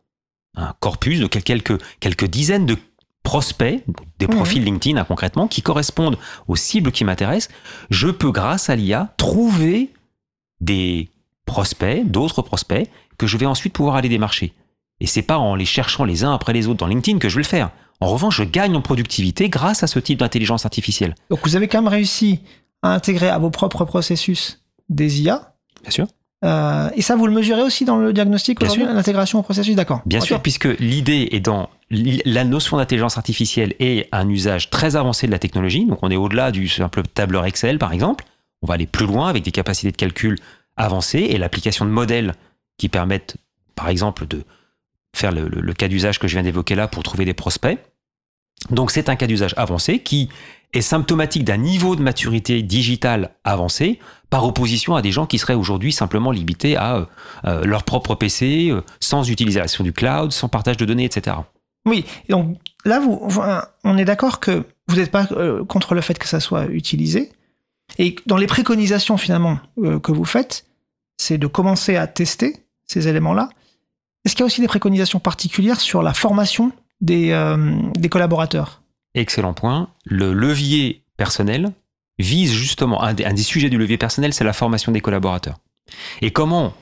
un 0.56 0.74
corpus 0.80 1.20
de 1.20 1.26
quel- 1.28 1.44
quelques, 1.44 1.80
quelques 2.00 2.24
dizaines 2.26 2.66
de 2.66 2.76
prospects, 3.22 3.84
des 4.18 4.26
profils 4.26 4.62
LinkedIn 4.62 4.96
hein, 4.98 5.04
concrètement, 5.04 5.46
qui 5.46 5.62
correspondent 5.62 6.18
aux 6.48 6.56
cibles 6.56 6.90
qui 6.90 7.04
m'intéressent, 7.04 7.54
je 7.90 8.08
peux, 8.08 8.30
grâce 8.30 8.70
à 8.70 8.76
l'IA, 8.76 9.12
trouver 9.16 9.90
des 10.60 11.08
prospects, 11.46 12.08
d'autres 12.10 12.42
prospects, 12.42 12.88
que 13.18 13.26
je 13.26 13.36
vais 13.36 13.46
ensuite 13.46 13.72
pouvoir 13.72 13.96
aller 13.96 14.08
démarcher. 14.08 14.52
Et 15.00 15.06
c'est 15.06 15.22
pas 15.22 15.38
en 15.38 15.54
les 15.54 15.64
cherchant 15.64 16.04
les 16.04 16.24
uns 16.24 16.34
après 16.34 16.52
les 16.52 16.68
autres 16.68 16.78
dans 16.78 16.86
LinkedIn 16.86 17.18
que 17.18 17.28
je 17.28 17.36
vais 17.36 17.42
le 17.42 17.48
faire. 17.48 17.70
En 18.00 18.08
revanche, 18.08 18.36
je 18.38 18.44
gagne 18.44 18.74
en 18.76 18.82
productivité 18.82 19.48
grâce 19.48 19.82
à 19.82 19.86
ce 19.86 19.98
type 19.98 20.18
d'intelligence 20.18 20.64
artificielle. 20.64 21.14
Donc 21.28 21.40
vous 21.44 21.56
avez 21.56 21.68
quand 21.68 21.82
même 21.82 21.88
réussi 21.88 22.40
à 22.82 22.94
intégrer 22.94 23.28
à 23.28 23.38
vos 23.38 23.50
propres 23.50 23.84
processus 23.84 24.62
des 24.88 25.22
IA. 25.22 25.54
Bien 25.82 25.90
sûr. 25.90 26.06
Euh, 26.44 26.88
et 26.94 27.02
ça, 27.02 27.16
vous 27.16 27.26
le 27.26 27.32
mesurez 27.32 27.62
aussi 27.62 27.84
dans 27.84 27.96
le 27.98 28.12
diagnostic 28.12 28.62
aujourd'hui, 28.62 28.84
l'intégration 28.84 29.38
au 29.40 29.42
processus, 29.42 29.74
d'accord. 29.76 30.00
Bien 30.06 30.20
sûr, 30.20 30.40
puisque 30.40 30.68
l'idée 30.78 31.28
est 31.32 31.40
dans 31.40 31.68
la 31.90 32.44
notion 32.44 32.76
d'intelligence 32.78 33.18
artificielle 33.18 33.74
est 33.78 34.08
un 34.12 34.28
usage 34.28 34.70
très 34.70 34.96
avancé 34.96 35.26
de 35.26 35.32
la 35.32 35.38
technologie. 35.38 35.84
Donc, 35.84 35.98
on 36.02 36.10
est 36.10 36.16
au-delà 36.16 36.50
du 36.50 36.68
simple 36.68 37.02
tableur 37.02 37.44
Excel, 37.44 37.78
par 37.78 37.92
exemple. 37.92 38.24
On 38.62 38.66
va 38.66 38.74
aller 38.74 38.86
plus 38.86 39.06
loin 39.06 39.28
avec 39.28 39.42
des 39.42 39.50
capacités 39.50 39.90
de 39.90 39.96
calcul 39.96 40.38
avancées 40.76 41.18
et 41.30 41.36
l'application 41.36 41.84
de 41.84 41.90
modèles 41.90 42.34
qui 42.78 42.88
permettent, 42.88 43.36
par 43.74 43.88
exemple, 43.88 44.26
de 44.26 44.42
faire 45.14 45.32
le, 45.32 45.48
le- 45.48 45.60
le 45.60 45.72
cas 45.74 45.88
d'usage 45.88 46.18
que 46.18 46.28
je 46.28 46.34
viens 46.34 46.42
d'évoquer 46.42 46.74
là 46.74 46.88
pour 46.88 47.02
trouver 47.02 47.24
des 47.24 47.34
prospects. 47.34 47.78
Donc, 48.70 48.90
c'est 48.92 49.08
un 49.08 49.16
cas 49.16 49.26
d'usage 49.26 49.52
avancé 49.56 49.98
qui 49.98 50.28
est 50.72 50.80
symptomatique 50.82 51.44
d'un 51.44 51.56
niveau 51.56 51.96
de 51.96 52.02
maturité 52.02 52.62
digitale 52.62 53.30
avancé 53.44 53.98
par 54.30 54.44
opposition 54.44 54.94
à 54.94 55.02
des 55.02 55.10
gens 55.10 55.26
qui 55.26 55.38
seraient 55.38 55.54
aujourd'hui 55.54 55.92
simplement 55.92 56.30
limités 56.30 56.76
à 56.76 56.96
euh, 56.96 57.04
euh, 57.44 57.64
leur 57.64 57.82
propre 57.82 58.14
PC, 58.14 58.68
euh, 58.70 58.82
sans 59.00 59.28
utilisation 59.28 59.82
du 59.82 59.92
cloud, 59.92 60.32
sans 60.32 60.48
partage 60.48 60.76
de 60.76 60.84
données, 60.84 61.04
etc. 61.04 61.36
Oui, 61.86 62.04
donc 62.28 62.58
là, 62.84 63.00
on 63.84 63.98
est 63.98 64.04
d'accord 64.04 64.38
que 64.38 64.64
vous 64.88 64.96
n'êtes 64.96 65.10
pas 65.10 65.26
euh, 65.32 65.64
contre 65.64 65.94
le 65.94 66.00
fait 66.00 66.18
que 66.18 66.28
ça 66.28 66.38
soit 66.38 66.66
utilisé. 66.66 67.32
Et 67.98 68.14
dans 68.26 68.36
les 68.36 68.46
préconisations 68.46 69.16
finalement 69.16 69.58
que 69.76 70.12
vous 70.12 70.24
faites, 70.24 70.64
c'est 71.16 71.38
de 71.38 71.48
commencer 71.48 71.96
à 71.96 72.06
tester 72.06 72.64
ces 72.86 73.08
éléments-là. 73.08 73.48
Est-ce 74.24 74.36
qu'il 74.36 74.42
y 74.42 74.44
a 74.44 74.46
aussi 74.46 74.60
des 74.60 74.68
préconisations 74.68 75.18
particulières 75.18 75.80
sur 75.80 76.00
la 76.00 76.14
formation 76.14 76.70
des 77.00 77.34
collaborateurs? 78.08 78.80
Excellent 79.14 79.54
point. 79.54 79.88
Le 80.04 80.32
levier 80.32 81.02
personnel 81.16 81.72
vise 82.18 82.52
justement, 82.52 83.02
un 83.02 83.14
des, 83.14 83.24
un 83.24 83.32
des 83.32 83.42
sujets 83.42 83.70
du 83.70 83.78
levier 83.78 83.96
personnel, 83.98 84.32
c'est 84.32 84.44
la 84.44 84.52
formation 84.52 84.92
des 84.92 85.00
collaborateurs. 85.00 85.58
Et 86.20 86.30
comment 86.30 86.74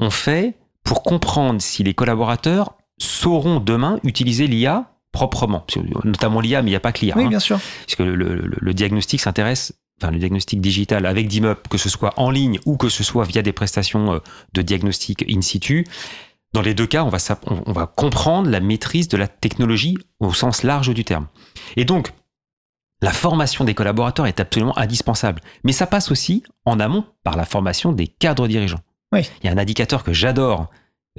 on 0.00 0.10
fait 0.10 0.54
pour 0.82 1.02
comprendre 1.02 1.62
si 1.62 1.82
les 1.82 1.94
collaborateurs 1.94 2.74
sauront 2.98 3.60
demain 3.60 3.98
utiliser 4.04 4.46
l'IA 4.46 4.90
proprement, 5.12 5.60
Parce 5.60 5.78
que, 5.86 6.06
notamment 6.08 6.40
l'IA, 6.40 6.60
mais 6.62 6.68
il 6.70 6.72
n'y 6.72 6.76
a 6.76 6.80
pas 6.80 6.92
que 6.92 7.04
l'IA. 7.04 7.16
Oui, 7.16 7.24
hein. 7.24 7.28
bien 7.28 7.38
sûr. 7.40 7.60
puisque 7.86 8.00
le, 8.00 8.14
le- 8.16 8.56
le 8.60 8.74
diagnostic 8.74 9.20
s'intéresse, 9.20 9.72
enfin 10.02 10.10
le 10.10 10.18
diagnostic 10.18 10.60
digital 10.60 11.06
avec 11.06 11.28
DIMUP, 11.28 11.68
que 11.68 11.78
ce 11.78 11.88
soit 11.88 12.12
en 12.16 12.30
ligne 12.30 12.58
ou 12.66 12.76
que 12.76 12.88
ce 12.88 13.04
soit 13.04 13.24
via 13.24 13.40
des 13.42 13.52
prestations 13.52 14.14
euh, 14.14 14.18
de 14.54 14.62
diagnostic 14.62 15.24
in 15.30 15.40
situ, 15.40 15.86
dans 16.54 16.62
les 16.62 16.72
deux 16.72 16.86
cas, 16.86 17.04
on 17.04 17.08
va, 17.10 17.18
on- 17.46 17.86
comprendre 17.86 18.48
la 18.48 18.60
maîtrise 18.60 19.08
de 19.08 19.16
la 19.18 19.28
technologie 19.28 19.98
au 20.20 20.32
sens 20.32 20.62
large 20.62 20.88
du 20.94 21.04
terme. 21.04 21.26
Et 21.76 21.84
donc, 21.84 22.12
la 23.02 23.10
formation 23.10 23.64
des 23.64 23.74
collaborateurs 23.74 24.26
est 24.26 24.40
absolument 24.40 24.76
indispensable. 24.78 25.42
Mais 25.64 25.72
ça 25.72 25.86
passe 25.86 26.10
aussi 26.10 26.42
en 26.64 26.80
amont 26.80 27.04
par 27.24 27.36
la 27.36 27.44
formation 27.44 27.92
des 27.92 28.06
cadres 28.06 28.48
dirigeants. 28.48 28.80
Oui. 29.12 29.28
Il 29.42 29.46
y 29.46 29.48
a 29.50 29.52
un 29.52 29.58
indicateur 29.58 30.02
que 30.04 30.12
j'adore. 30.14 30.70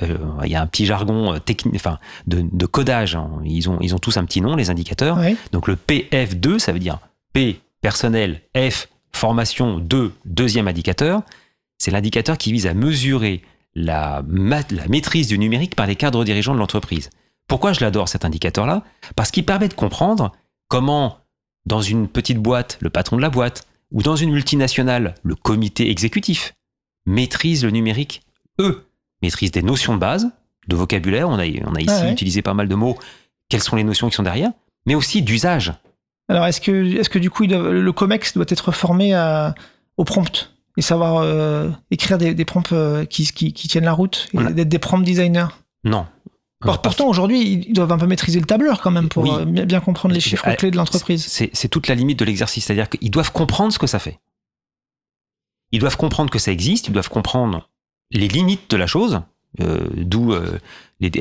euh, 0.02 0.18
il 0.44 0.52
y 0.52 0.56
a 0.56 0.62
un 0.62 0.68
petit 0.68 0.86
jargon 0.86 1.34
euh, 1.36 1.40
technique, 1.40 1.76
enfin, 1.76 2.00
de, 2.28 2.44
de 2.52 2.66
codage. 2.66 3.16
hein. 3.16 3.30
Ils, 3.44 3.70
ont, 3.70 3.78
ils 3.82 3.94
ont 3.94 4.00
tous 4.00 4.18
un 4.18 4.26
petit 4.26 4.42
nom, 4.42 4.56
les 4.56 4.70
indicateurs. 4.70 5.18
Oui. 5.20 5.38
Donc 5.52 5.68
le 5.68 5.76
PF2, 5.76 6.60
ça 6.60 6.72
veut 6.72 6.80
dire 6.80 7.00
P, 7.34 7.60
personnel, 7.82 8.42
F, 8.58 8.88
formation, 9.12 9.78
2, 9.80 10.12
deuxième 10.26 10.68
indicateur. 10.68 11.22
C'est 11.78 11.92
l'indicateur 11.92 12.38
qui 12.38 12.52
vise 12.54 12.68
à 12.68 12.74
mesurer 12.74 13.42
la, 13.76 14.24
ma- 14.28 14.62
la 14.72 14.88
maîtrise 14.88 15.28
du 15.28 15.38
numérique 15.38 15.76
par 15.76 15.86
les 15.88 15.96
cadres 15.96 16.24
dirigeants 16.24 16.54
de 16.54 16.60
l'entreprise. 16.60 17.10
Pourquoi 17.48 17.74
je 17.74 17.82
l'adore 17.82 18.10
cet 18.10 18.26
indicateur-là? 18.26 18.84
Parce 19.16 19.32
qu'il 19.32 19.46
permet 19.46 19.68
de 19.68 19.74
comprendre 19.74 20.32
comment, 20.68 21.20
dans 21.66 21.82
une 21.82 22.08
petite 22.08 22.40
boîte, 22.40 22.78
le 22.82 22.90
patron 22.90 23.18
de 23.18 23.22
la 23.22 23.30
boîte, 23.30 23.68
ou 23.92 24.02
dans 24.02 24.16
une 24.16 24.32
multinationale, 24.32 25.16
le 25.24 25.36
comité 25.36 25.90
exécutif, 25.92 26.54
maîtrise 27.06 27.64
le 27.64 27.72
numérique, 27.72 28.22
eux, 28.60 28.88
maîtrisent 29.22 29.52
des 29.52 29.62
notions 29.62 29.94
de 29.94 30.00
base, 30.00 30.32
de 30.68 30.76
vocabulaire, 30.76 31.30
on 31.30 31.38
a, 31.38 31.46
on 31.66 31.76
a 31.76 31.82
ici 31.82 31.90
Ah 31.92 32.02
ouais. 32.06 32.12
utilisé 32.12 32.42
pas 32.42 32.54
mal 32.56 32.68
de 32.68 32.76
mots, 32.76 32.98
quelles 33.50 33.62
sont 33.62 33.76
les 33.76 33.84
notions 33.84 34.10
qui 34.10 34.16
sont 34.16 34.24
derrière, 34.24 34.52
mais 34.88 34.96
aussi 34.96 35.22
d'usage. 35.22 35.74
Alors, 36.28 36.48
est-ce 36.48 36.60
que, 36.60 36.98
est-ce 36.98 37.10
que 37.10 37.20
du 37.20 37.30
coup, 37.30 37.46
doit- 37.46 37.72
le 37.72 37.92
COMEX 37.92 38.34
doit 38.34 38.46
être 38.50 38.72
formé 38.72 39.14
à, 39.14 39.54
au 39.98 40.04
prompt? 40.04 40.52
Et 40.78 40.82
savoir 40.82 41.18
euh, 41.18 41.70
écrire 41.92 42.18
des, 42.18 42.34
des 42.34 42.46
prompts 42.46 42.72
euh, 42.74 43.06
qui, 43.06 43.26
qui, 43.32 43.54
qui 43.54 43.68
tiennent 43.68 43.86
la 43.86 43.94
route 43.94 44.28
et 44.34 44.54
d'être 44.54 44.70
des 44.70 44.80
prompt 44.80 45.00
designers 45.04 45.48
Non. 45.84 46.06
Or, 46.66 46.82
Pourtant, 46.82 47.08
aujourd'hui, 47.08 47.64
ils 47.68 47.74
doivent 47.74 47.92
un 47.92 47.98
peu 47.98 48.08
maîtriser 48.08 48.40
le 48.40 48.46
tableur 48.46 48.82
quand 48.82 48.90
même 48.92 49.08
pour 49.10 49.24
Oui. 49.24 49.30
euh, 49.32 49.46
bien, 49.46 49.80
comprendre 49.80 50.14
les 50.16 50.20
chiffres 50.22 50.44
Ah, 50.48 50.56
clés 50.56 50.72
de 50.72 50.78
l'entreprise. 50.78 51.26
C'est 51.28 51.68
toute 51.70 51.88
la 51.88 51.96
limite 51.96 52.18
de 52.20 52.26
l'exercice, 52.26 52.66
c'est-à-dire 52.66 52.90
qu'ils 52.90 53.12
doivent 53.12 53.32
comprendre 53.32 53.72
ce 53.72 53.78
que 53.80 53.88
ça 53.88 54.00
fait. 54.00 54.20
Ils 55.72 55.80
doivent 55.80 55.98
comprendre 55.98 56.30
que 56.32 56.40
ça 56.40 56.52
existe, 56.52 56.88
ils 56.88 56.94
doivent 56.94 57.10
comprendre 57.10 57.70
les 58.12 58.28
limites 58.28 58.70
de 58.72 58.78
la 58.78 58.88
chose, 58.88 59.22
d'où, 59.60 60.34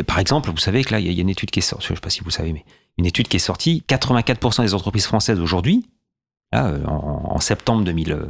par 0.06 0.18
exemple, 0.18 0.50
vous 0.50 0.56
savez 0.58 0.84
que 0.84 0.92
là, 0.92 1.00
il 1.00 1.06
y, 1.06 1.08
a- 1.08 1.12
il 1.12 1.16
y 1.16 1.20
a 1.20 1.22
une 1.22 1.28
étude 1.28 1.50
qui 1.50 1.58
est 1.60 1.62
sortie, 1.62 1.86
je 1.88 1.92
ne 1.92 1.96
sais 1.96 2.00
pas 2.00 2.10
si 2.10 2.20
vous 2.20 2.30
savez, 2.30 2.52
mais 2.52 2.64
une 2.98 3.06
étude 3.06 3.28
qui 3.28 3.36
est 3.36 3.40
sortie, 3.40 3.82
84% 3.88 4.62
des 4.62 4.74
entreprises 4.74 5.06
françaises 5.06 5.40
aujourd'hui, 5.40 5.86
là, 6.52 6.72
en, 6.86 7.32
en 7.34 7.40
septembre 7.40 7.84
2000, 7.84 8.12
euh, 8.12 8.26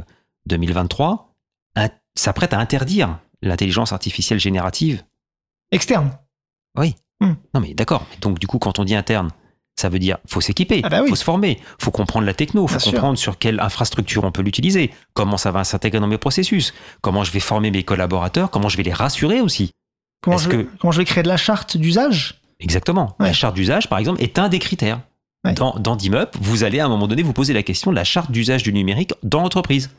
2023, 0.47 1.33
un- 1.75 1.89
s'apprêtent 2.17 2.53
à 2.53 2.59
interdire 2.59 3.19
l'intelligence 3.41 3.91
artificielle 3.93 4.39
générative 4.39 5.03
Externe. 5.71 6.11
non 7.21 7.59
mais 7.61 7.73
d'accord. 7.73 8.05
Donc 8.21 8.39
du 8.39 8.47
coup, 8.47 8.59
quand 8.59 8.77
on 8.79 8.83
dit 8.83 8.95
interne, 8.95 9.29
ça 9.77 9.89
veut 9.89 9.99
dire 9.99 10.17
faut 10.27 10.41
s'équiper, 10.41 10.81
Ah 10.83 10.89
bah 10.89 11.01
oui. 11.01 11.09
faut 11.09 11.15
se 11.15 11.23
former, 11.23 11.59
faut 11.79 11.91
comprendre 11.91 12.25
la 12.25 12.33
techno, 12.33 12.67
faut 12.67 12.73
Bien 12.73 12.79
sûr. 12.79 12.91
comprendre 12.93 13.17
sur 13.17 13.37
quelle 13.37 13.59
infrastructure 13.59 14.23
on 14.23 14.31
peut 14.31 14.41
l'utiliser, 14.41 14.91
comment 15.13 15.37
ça 15.37 15.51
va 15.51 15.63
s'intégrer 15.63 15.99
dans 15.99 16.07
mes 16.07 16.17
processus, 16.17 16.73
comment 17.01 17.23
je 17.23 17.31
vais 17.31 17.39
former 17.39 17.71
mes 17.71 17.83
collaborateurs, 17.83 18.51
comment 18.51 18.69
je 18.69 18.77
vais 18.77 18.83
les 18.83 18.93
rassurer 18.93 19.41
aussi. 19.41 19.71
Comment 20.21 20.37
je, 20.37 20.49
vais- 20.49 20.63
que- 20.65 20.69
comment 20.79 20.91
je 20.91 20.97
vais 20.99 21.05
créer 21.05 21.23
de 21.23 21.27
la 21.27 21.37
charte 21.37 21.77
d'usage? 21.77 22.41
Exactement. 22.59 23.15
Ouais. 23.19 23.27
La 23.27 23.33
charte 23.33 23.55
d'usage, 23.55 23.89
par 23.89 23.99
exemple, 23.99 24.21
est 24.23 24.39
un 24.39 24.47
des 24.49 24.59
critères. 24.59 25.01
Ouais. 25.43 25.53
Dans, 25.53 25.73
dans 25.75 25.95
DIMUP, 25.95 26.35
vous 26.39 26.63
allez 26.63 26.79
à 26.79 26.85
un 26.85 26.89
moment 26.89 27.07
donné 27.07 27.21
vous 27.21 27.33
poser 27.33 27.53
la 27.53 27.63
question 27.63 27.91
de 27.91 27.95
la 27.95 28.03
charte 28.03 28.31
d'usage 28.31 28.63
du 28.63 28.71
numérique 28.73 29.13
dans 29.23 29.41
l'entreprise. 29.41 29.91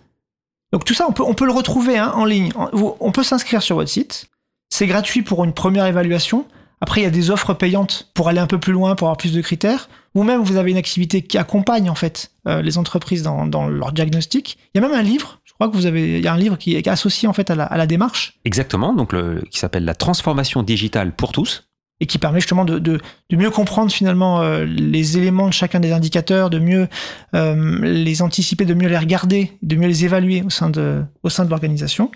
Donc 0.77 0.85
tout 0.85 0.93
ça, 0.93 1.07
on 1.09 1.33
peut, 1.33 1.47
le 1.47 1.53
retrouver 1.53 1.97
hein, 1.97 2.13
en 2.15 2.27
ligne. 2.27 2.53
On 2.55 3.11
peut 3.11 3.23
s'inscrire 3.23 3.63
sur 3.63 3.77
votre 3.77 3.89
site. 3.89 4.27
C'est 4.69 4.87
gratuit 4.87 5.23
pour 5.23 5.43
une 5.43 5.55
première 5.55 5.87
évaluation. 5.87 6.45
Après, 6.83 7.01
il 7.01 7.05
y 7.05 7.07
a 7.07 7.11
des 7.11 7.31
offres 7.31 7.55
payantes 7.55 8.11
pour 8.13 8.29
aller 8.29 8.41
un 8.41 8.47
peu 8.47 8.61
plus 8.61 8.75
loin, 8.75 8.95
pour 8.95 9.09
avoir 9.09 9.17
plus 9.17 9.33
de 9.33 9.41
critères. 9.41 9.89
Ou 10.15 10.23
même, 10.23 10.43
vous 10.43 10.57
avez 10.57 10.73
une 10.73 10.77
activité 10.77 11.23
qui 11.23 11.39
accompagne 11.39 11.89
en 11.89 11.95
fait 11.95 12.31
euh, 12.47 12.61
les 12.61 12.77
entreprises 12.77 13.23
dans, 13.23 13.69
leur 13.71 13.93
diagnostic. 13.93 14.59
Il 14.75 14.83
y 14.83 14.85
a 14.85 14.87
même 14.87 14.95
un 14.95 15.03
livre. 15.03 15.41
Je 15.47 15.55
crois 15.55 15.71
que 15.71 15.75
vous 15.75 15.87
avez. 15.87 16.21
Y 16.21 16.27
a 16.27 16.35
un 16.35 16.37
livre 16.37 16.59
qui 16.59 16.77
est 16.77 16.87
associé 16.89 17.27
en 17.27 17.33
fait 17.33 17.51
à 17.51 17.55
la, 17.55 17.65
à 17.65 17.79
la 17.79 17.87
démarche 17.87 18.35
Exactement, 18.45 18.93
donc 18.93 19.15
le, 19.15 19.45
qui 19.51 19.59
s'appelle 19.59 19.87
la 19.87 19.95
transformation 19.95 20.63
digitale 20.63 21.17
pour 21.17 21.33
tous. 21.33 21.66
Et 22.01 22.07
qui 22.07 22.19
permet 22.19 22.41
justement 22.41 22.65
de, 22.67 22.79
de, 22.79 23.01
de 23.31 23.37
mieux 23.37 23.51
comprendre 23.51 23.91
finalement 23.91 24.43
euh, 24.43 24.65
les 24.67 25.17
éléments 25.17 25.47
de 25.49 25.53
chacun 25.53 25.81
des 25.81 25.93
indicateurs, 25.93 26.51
de 26.51 26.59
mieux 26.59 26.89
euh, 27.35 27.79
les 27.83 28.21
anticiper, 28.21 28.65
de 28.67 28.75
mieux 28.75 28.89
les 28.89 28.99
regarder, 28.99 29.53
de 29.63 29.77
mieux 29.77 29.87
les 29.89 30.05
évaluer 30.05 30.43
au 30.43 30.51
sein 30.51 30.69
de, 30.69 31.03
au 31.23 31.31
sein 31.31 31.45
de 31.47 31.51
l'organisation. 31.51 32.11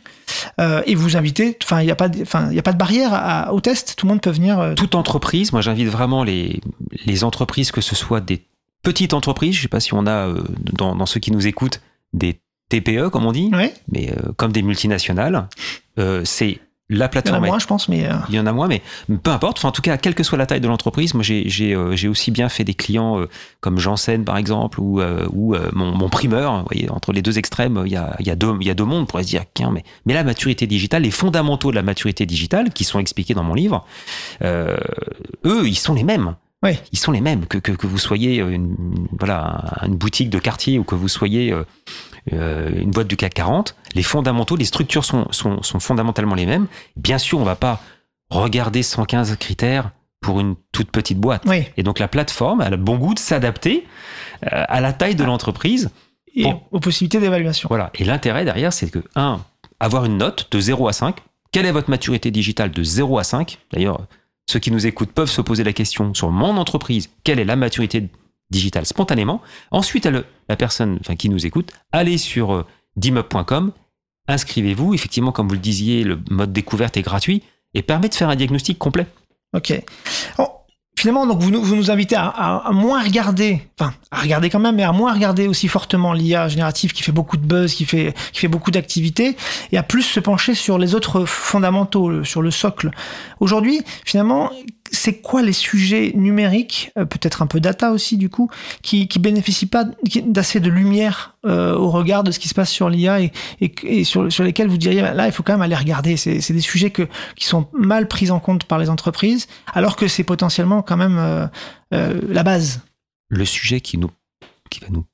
Euh, 0.61 0.83
et 0.87 0.95
vous 0.95 1.17
invitez, 1.17 1.57
enfin 1.63 1.81
il 1.81 1.87
n'y 1.87 1.91
a 1.91 1.97
pas, 1.97 2.09
de- 2.11 2.19
y 2.53 2.59
a 2.59 2.63
pas 2.63 2.73
de 2.73 2.79
barrière 2.79 3.11
à- 3.15 3.55
au 3.55 3.61
test, 3.61 3.95
tout 3.97 4.07
le 4.07 4.11
monde 4.13 4.21
peut 4.21 4.31
venir. 4.31 4.73
Toute 4.77 4.95
entreprise, 4.95 5.53
moi 5.53 5.63
j'invite 5.63 5.89
vraiment 5.89 6.25
les, 6.25 6.61
les 7.07 7.25
entreprises, 7.25 7.73
que 7.73 7.81
ce 7.81 7.95
soit 7.97 8.21
des 8.21 8.43
petites 8.83 9.15
entreprises, 9.15 9.55
je 9.55 9.61
ne 9.61 9.63
sais 9.63 9.69
pas 9.69 9.81
si 9.81 9.95
on 9.95 10.07
a 10.07 10.29
dans, 10.75 10.95
dans 10.95 11.07
ceux 11.07 11.21
qui 11.21 11.33
nous 11.33 11.47
écoutent 11.47 11.81
des 12.13 12.41
TPE 12.69 13.09
comme 13.11 13.25
on 13.27 13.33
dit, 13.33 13.49
mais 13.91 14.13
comme 14.37 14.53
des 14.53 14.63
multinationales, 14.63 15.49
c'est 16.25 16.59
la 16.91 16.97
il 16.97 16.99
y 16.99 17.03
en 17.03 17.07
a 17.07 17.09
plateforme 17.09 17.47
moins, 17.47 17.59
je 17.59 17.67
pense, 17.67 17.89
mais 17.89 18.07
euh, 18.07 18.15
Il 18.29 18.35
y 18.35 18.41
en 18.41 18.47
a 18.47 18.53
moins, 18.53 18.69
mais 18.69 18.83
peu 19.23 19.31
importe. 19.31 19.59
Enfin, 19.59 19.69
en 19.69 19.73
tout 19.73 19.83
cas, 19.83 19.97
quelle 19.97 20.15
que 20.15 20.25
soit 20.25 20.37
la 20.37 20.47
taille 20.47 20.61
de 20.61 20.67
l'entreprise, 20.69 21.15
moi 21.15 21.23
j'ai 21.23 21.75
euh, 21.75 22.11
aussi 22.11 22.31
bien 22.31 22.49
fait 22.49 22.65
des 22.65 22.75
clients 22.75 23.21
euh, 23.21 23.29
comme 23.61 23.79
Janssen 23.79 24.25
par 24.25 24.37
exemple 24.37 24.81
ou 24.81 25.01
ou 25.33 25.55
mon, 25.73 25.93
mon 25.97 26.09
primeur. 26.09 26.59
Vous 26.59 26.67
voyez, 26.71 26.91
entre 26.91 27.13
les 27.13 27.23
deux 27.23 27.39
extrêmes, 27.39 27.83
il 27.87 27.93
y 27.93 27.97
a 27.97 28.17
il 28.19 28.27
y 28.27 28.31
a 28.31 28.35
deux 28.35 28.55
il 28.61 28.67
y 28.67 28.71
a 28.71 28.75
deux 28.75 28.85
mondes. 28.85 29.03
On 29.03 29.07
pourrait 29.07 29.23
se 29.23 29.29
dire, 29.29 29.45
mais 29.71 29.85
mais 30.05 30.15
la 30.15 30.25
maturité 30.25 30.67
digitale, 30.67 31.03
les 31.03 31.11
fondamentaux 31.11 31.71
de 31.71 31.77
la 31.77 31.83
maturité 31.83 32.27
digitale 32.27 32.71
qui 32.73 32.85
sont 32.85 32.99
expliqués 32.99 33.35
dans 33.35 33.45
mon 33.45 33.55
livre, 33.55 33.87
eux, 34.43 35.63
ils 35.65 35.79
sont 35.79 35.95
les 35.95 36.05
mêmes. 36.05 36.35
Oui. 36.63 36.73
Ils 36.93 36.99
sont 36.99 37.11
les 37.13 37.23
mêmes 37.23 37.47
que, 37.47 37.57
que, 37.57 37.73
que 37.73 37.87
vous 37.87 37.97
soyez 37.97 38.37
une, 38.37 38.77
voilà, 39.19 39.79
une 39.87 39.95
boutique 39.95 40.29
de 40.29 40.39
quartier 40.39 40.79
ou 40.79 40.85
que 40.85 40.95
vous 40.95 41.09
soyez 41.09 41.55
une 42.31 42.91
boîte 42.91 43.09
du 43.09 43.17
CAC 43.17 43.35
40. 43.35 43.77
Les 43.95 44.03
fondamentaux, 44.03 44.57
les 44.57 44.65
structures 44.65 45.05
sont, 45.05 45.27
sont, 45.31 45.63
sont 45.63 45.81
fondamentalement 45.81 46.35
les 46.35 46.47
mêmes. 46.47 46.67
Bien 46.97 47.19
sûr, 47.19 47.39
on 47.39 47.45
va 47.45 47.57
pas 47.57 47.81
regarder 48.31 48.83
115 48.83 49.37
critères 49.37 49.91
pour 50.21 50.39
une 50.41 50.55
toute 50.73 50.91
petite 50.91 51.19
boîte. 51.19 51.43
oui. 51.47 51.65
Et 51.77 51.83
donc 51.83 51.99
la 51.99 52.07
plateforme 52.09 52.61
a 52.61 52.69
le 52.71 52.77
bon 52.77 52.97
goût 52.99 53.15
de 53.15 53.19
s'adapter 53.19 53.87
euh, 54.45 54.65
à 54.69 54.81
la 54.81 54.93
taille 54.93 55.15
de 55.15 55.25
l'entreprise. 55.25 55.91
Et 56.35 56.45
Bon. 56.45 56.61
aux 56.71 56.79
possibilités 56.79 57.19
d'évaluation. 57.19 57.67
Voilà. 57.69 57.91
Et 57.95 58.05
l'intérêt 58.05 58.45
derrière, 58.45 58.73
c'est 58.73 58.89
que, 58.91 59.01
un, 59.17 59.41
avoir 59.81 60.05
une 60.05 60.19
note 60.19 60.47
de 60.53 60.61
0 60.61 60.87
à 60.89 60.93
5. 60.93 61.17
Quelle 61.51 61.67
est 61.67 61.73
votre 61.73 61.91
maturité 61.91 62.31
digitale 62.31 62.71
de 62.71 62.83
0 62.85 63.19
à 63.19 63.25
5 63.25 63.59
D'ailleurs, 63.73 64.03
ceux 64.49 64.61
qui 64.61 64.71
nous 64.71 64.87
écoutent 64.87 65.11
peuvent 65.11 65.31
se 65.31 65.41
poser 65.41 65.65
la 65.65 65.73
question 65.73 66.15
sur 66.15 66.31
mon 66.31 66.57
entreprise, 66.57 67.11
quelle 67.25 67.41
est 67.41 67.45
la 67.45 67.57
maturité 67.57 68.09
spontanément. 68.85 69.41
Ensuite, 69.71 70.07
elle- 70.07 70.25
la 70.49 70.57
personne 70.57 70.99
qui 71.19 71.29
nous 71.29 71.47
écoute, 71.47 71.73
allez 71.93 72.19
sur 72.19 72.53
euh, 72.53 72.67
inscrivez-vous. 74.29 74.95
Effectivement, 74.95 75.33
comme 75.33 75.49
vous 75.49 75.55
le 75.55 75.61
disiez, 75.61 76.05
le 76.05 76.19
mode 76.31 76.53
découverte 76.53 76.97
est 76.97 77.03
gratuit 77.03 77.43
et 77.75 77.83
permet 77.83 78.09
de 78.09 78.15
faire 78.15 78.29
un 78.29 78.37
diagnostic 78.37 78.79
complet. 78.79 79.07
Ok. 79.55 79.73
Alors, 80.39 80.67
finalement, 80.97 81.27
donc 81.27 81.41
vous 81.41 81.51
nous, 81.51 81.91
invitez 81.91 82.17
à, 82.17 82.71
moins 82.73 83.03
regarder, 83.03 83.63
enfin 83.79 83.93
à 84.11 84.21
regarder 84.21 84.51
quand 84.51 84.59
même, 84.61 84.77
mais 84.77 84.83
à 84.83 84.93
moins 84.93 85.13
regarder 85.13 85.49
aussi 85.49 85.67
fortement 85.67 86.13
l'IA 86.13 86.49
générative 86.49 86.93
qui 86.93 87.03
fait 87.03 87.13
beaucoup 87.13 87.37
de 87.37 87.47
buzz, 87.47 87.75
qui 87.75 87.85
fait 87.85 88.15
qui 88.33 88.41
fait 88.41 88.49
beaucoup 88.49 88.71
d'activités, 88.71 89.37
et 89.73 89.79
à 89.79 89.83
plus 89.83 90.03
se 90.03 90.21
pencher 90.21 90.55
sur 90.55 90.79
les 90.79 90.95
autres 90.95 91.25
fondamentaux, 91.25 92.23
sur 92.25 92.43
le 92.43 92.51
socle. 92.51 92.91
Aujourd'hui, 93.41 93.83
finalement, 94.05 94.51
c'est 94.93 95.21
quoi 95.21 95.43
les 95.43 95.53
sujets 95.53 96.13
numériques, 96.15 96.93
euh, 96.99 97.05
peut-être 97.05 97.43
un 97.43 97.47
peu 97.47 97.61
data 97.61 97.93
aussi 97.93 98.17
du 98.17 98.29
coup, 98.29 98.51
qui 98.83 99.09
qui 99.09 99.19
bénéficient 99.19 99.67
pas 99.67 99.85
d'assez 100.27 100.61
de 100.61 100.69
lumière 100.69 101.37
euh, 101.47 101.75
au 101.75 101.91
regard 101.91 102.25
de 102.25 102.31
ce 102.31 102.39
qui 102.39 102.49
se 102.49 102.55
passe 102.55 102.71
sur 102.71 102.91
l'IA 102.91 103.21
et, 103.21 103.33
et, 103.61 103.73
et 103.85 104.05
sur, 104.05 104.31
sur 104.31 104.45
lesquels 104.45 104.69
vous 104.69 104.79
diriez 104.79 105.03
là 105.03 105.27
il 105.27 105.33
faut 105.33 105.43
quand 105.43 105.53
même 105.53 105.63
aller 105.63 105.77
regarder. 105.77 106.17
C'est 106.17 106.41
c'est 106.41 106.53
des 106.53 106.61
sujets 106.61 106.91
que 106.91 107.09
qui 107.37 107.47
sont 107.47 107.69
mal 107.73 108.09
pris 108.09 108.31
en 108.31 108.41
compte 108.41 108.65
par 108.65 108.79
les 108.79 108.91
entreprises, 108.91 109.47
alors 109.73 109.97
que 109.97 110.09
c'est 110.09 110.25
potentiellement 110.25 110.83
quand 110.83 110.97
même 110.97 111.19
euh, 111.19 111.47
euh, 111.95 112.21
la 112.29 112.43
base. 112.43 112.81
Le 113.29 113.45
sujet 113.45 113.81
qui 113.81 113.97
nous, 113.97 114.11
qui 114.71 114.81
va 114.81 114.89
nous, 114.91 115.05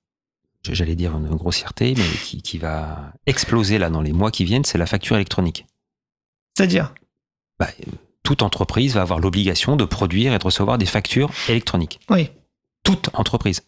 j'allais 0.62 0.95
dire 0.95 1.17
une 1.17 1.29
grossièreté, 1.37 1.95
mais 1.97 2.05
qui, 2.25 2.43
qui 2.43 2.59
va 2.59 3.12
exploser 3.27 3.79
là 3.79 3.91
dans 3.91 4.01
les 4.01 4.12
mois 4.12 4.31
qui 4.31 4.45
viennent, 4.45 4.65
c'est 4.65 4.79
la 4.79 4.87
facture 4.87 5.17
électronique. 5.17 5.67
C'est-à-dire? 6.57 6.95
Bah, 7.59 7.69
toute 8.27 8.43
entreprise 8.43 8.95
va 8.95 9.03
avoir 9.03 9.21
l'obligation 9.21 9.77
de 9.77 9.85
produire 9.85 10.35
et 10.35 10.39
de 10.39 10.45
recevoir 10.45 10.79
des 10.79 10.85
factures 10.87 11.31
électroniques. 11.49 12.01
Oui. 12.11 12.29
Toute 12.83 13.09
entreprise. 13.15 13.62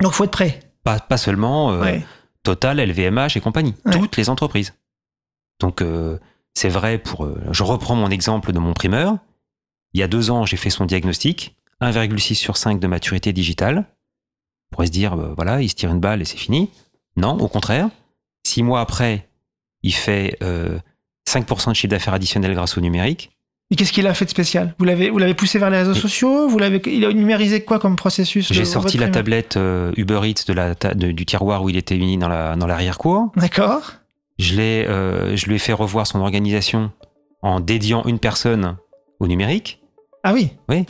Donc 0.00 0.12
faut 0.14 0.24
être 0.24 0.30
prêt. 0.30 0.60
Pas, 0.82 0.98
pas 0.98 1.18
seulement 1.18 1.70
euh, 1.72 1.80
Ouais. 1.82 2.06
Total, 2.42 2.78
LVMH 2.80 3.36
et 3.36 3.40
compagnie. 3.40 3.74
Ouais. 3.84 3.92
Toutes 3.92 4.16
les 4.16 4.30
entreprises. 4.30 4.72
Donc, 5.60 5.82
euh, 5.82 6.18
c'est 6.54 6.70
vrai 6.70 6.96
pour. 6.98 7.26
euh, 7.26 7.38
je 7.50 7.62
reprends 7.62 7.94
mon 7.94 8.10
exemple 8.10 8.50
de 8.52 8.58
mon 8.58 8.72
primeur. 8.72 9.18
Il 9.92 10.00
y 10.00 10.02
a 10.02 10.08
deux 10.08 10.30
ans, 10.30 10.46
j'ai 10.46 10.56
fait 10.56 10.70
son 10.70 10.86
diagnostic. 10.86 11.54
1,6 11.82 12.34
sur 12.34 12.56
5 12.56 12.80
de 12.80 12.86
maturité 12.86 13.34
digitale. 13.34 13.84
On 14.70 14.76
pourrait 14.76 14.86
se 14.86 14.92
dire, 14.92 15.16
voilà, 15.36 15.60
il 15.60 15.68
se 15.68 15.74
tire 15.74 15.90
une 15.90 16.00
balle 16.00 16.22
et 16.22 16.24
c'est 16.24 16.38
fini. 16.38 16.70
Non, 17.16 17.38
au 17.38 17.48
contraire. 17.48 17.90
Six 18.46 18.62
mois 18.62 18.80
après, 18.80 19.28
il 19.82 19.94
fait 19.94 20.38
5% 21.28 21.70
de 21.70 21.74
chiffre 21.74 21.90
d'affaires 21.90 22.14
additionnel 22.14 22.54
grâce 22.54 22.76
au 22.78 22.80
numérique. 22.80 23.30
Et 23.70 23.76
qu'est-ce 23.76 23.92
qu'il 23.92 24.06
a 24.06 24.12
fait 24.14 24.26
de 24.26 24.30
spécial? 24.30 24.74
Vous 24.78 24.84
l'avez 24.84 25.08
vous 25.10 25.18
l'avez 25.18 25.32
poussé 25.34 25.58
vers 25.58 25.70
les 25.70 25.78
réseaux 25.78 25.94
sociaux? 25.94 26.48
Vous 26.48 26.58
l'avez 26.58 26.82
il 26.86 27.04
a 27.04 27.12
numérisé 27.12 27.64
quoi 27.64 27.78
comme 27.78 27.96
processus 27.96 28.52
J'ai 28.52 28.64
sorti 28.66 28.98
la 28.98 29.08
tablette 29.08 29.56
euh, 29.56 29.90
Uber 29.96 30.20
Eats 30.24 30.44
de 30.46 30.52
la 30.52 30.74
ta- 30.74 30.92
de- 30.94 31.12
du 31.12 31.24
tiroir 31.24 31.62
où 31.62 31.70
il 31.70 31.76
était 31.76 31.96
mis 31.96 32.18
dans 32.18 32.28
la- 32.28 32.56
dans 32.56 32.66
l'arrière-cour. 32.66 33.32
D'accord. 33.36 33.94
Je, 34.38 34.54
l'ai, 34.56 34.84
euh, 34.86 35.34
je 35.36 35.46
lui 35.46 35.54
ai 35.54 35.58
fait 35.58 35.72
revoir 35.72 36.06
son 36.06 36.20
organisation 36.20 36.90
en 37.40 37.60
dédiant 37.60 38.02
une 38.04 38.18
personne 38.18 38.76
au 39.18 39.26
numérique. 39.26 39.80
Ah 40.24 40.34
oui? 40.34 40.50
Oui. 40.68 40.84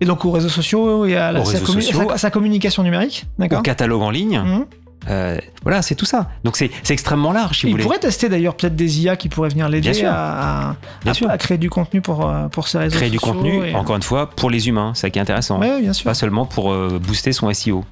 Et 0.00 0.04
donc 0.04 0.24
aux 0.24 0.30
réseaux 0.32 0.48
sociaux 0.48 1.04
et 1.06 1.16
à, 1.16 1.30
la- 1.32 1.44
sa, 1.44 1.52
réseaux 1.58 1.64
commu- 1.72 1.80
sociaux. 1.82 2.08
sa- 2.10 2.18
sa 2.18 2.30
communication 2.30 2.82
numérique? 2.82 3.24
au 3.40 3.60
catalogue 3.62 4.02
en 4.02 4.10
ligne. 4.10 4.40
Mhm. 4.40 4.66
Euh, 5.08 5.38
voilà, 5.62 5.80
c'est 5.82 5.94
tout 5.94 6.04
ça. 6.04 6.28
Donc 6.44 6.56
c'est, 6.56 6.70
extrêmement 6.90 7.32
large, 7.32 7.58
si 7.60 7.62
vous 7.62 7.68
Il 7.68 7.72
voulez. 7.72 7.84
pourrait 7.84 7.98
tester 7.98 8.28
d'ailleurs 8.28 8.56
peut-être 8.56 8.76
des 8.76 9.00
IA 9.02 9.16
qui 9.16 9.28
pourraient 9.28 9.48
venir 9.48 9.68
l'aider 9.68 10.04
à, 10.04 10.70
à- 10.70 11.38
créer 11.38 11.56
du 11.58 11.70
contenu 11.70 12.00
pour, 12.00 12.28
euh, 12.28 12.48
pour 12.48 12.68
ses 12.68 12.78
réseaux 12.78 12.96
Créer 12.96 13.10
du 13.10 13.20
contenu, 13.20 13.64
et- 13.68 13.74
encore 13.74 13.96
une 13.96 14.02
fois, 14.02 14.28
pour 14.30 14.50
les 14.50 14.68
humains. 14.68 14.92
C'est 14.94 15.02
ça 15.02 15.10
qui 15.10 15.18
est 15.18 15.22
intéressant. 15.22 15.58
Ouais, 15.60 15.80
bien 15.80 15.92
sûr. 15.92 16.04
Pas 16.04 16.14
seulement 16.14 16.46
pour 16.46 16.72
euh, 16.72 16.98
booster 17.02 17.32
son 17.32 17.52
SEO. 17.52 17.84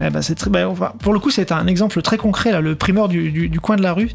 Eh 0.00 0.10
ben, 0.10 0.22
c'est 0.22 0.34
très, 0.34 0.50
ben, 0.50 0.74
pour 1.00 1.12
le 1.12 1.20
coup, 1.20 1.30
c'est 1.30 1.52
un 1.52 1.66
exemple 1.68 2.02
très 2.02 2.16
concret, 2.16 2.50
là, 2.50 2.60
le 2.60 2.74
primeur 2.74 3.08
du, 3.08 3.50
coin 3.62 3.76
de 3.76 3.82
la 3.82 3.92
rue. 3.92 4.10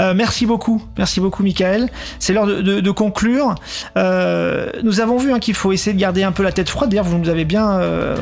Euh, 0.00 0.14
merci 0.14 0.46
beaucoup, 0.46 0.82
merci 0.96 1.18
beaucoup, 1.20 1.42
Michael. 1.42 1.88
C'est 2.20 2.32
l'heure 2.32 2.46
de, 2.46 2.60
de- 2.62 2.80
de 2.80 2.90
conclure. 2.92 3.56
Euh, 3.96 4.70
nous 4.84 5.00
avons 5.00 5.16
vu 5.18 5.32
hein, 5.32 5.40
qu'il 5.40 5.54
faut 5.54 5.72
essayer 5.72 5.92
de 5.94 6.00
garder 6.00 6.22
un 6.22 6.30
peu 6.32 6.44
la 6.44 6.52
tête 6.52 6.68
froide. 6.68 6.90
D'ailleurs, 6.90 7.04
vous 7.04 7.18
nous 7.18 7.28
avez 7.28 7.44
bien 7.44 7.72
euh, 7.80 8.16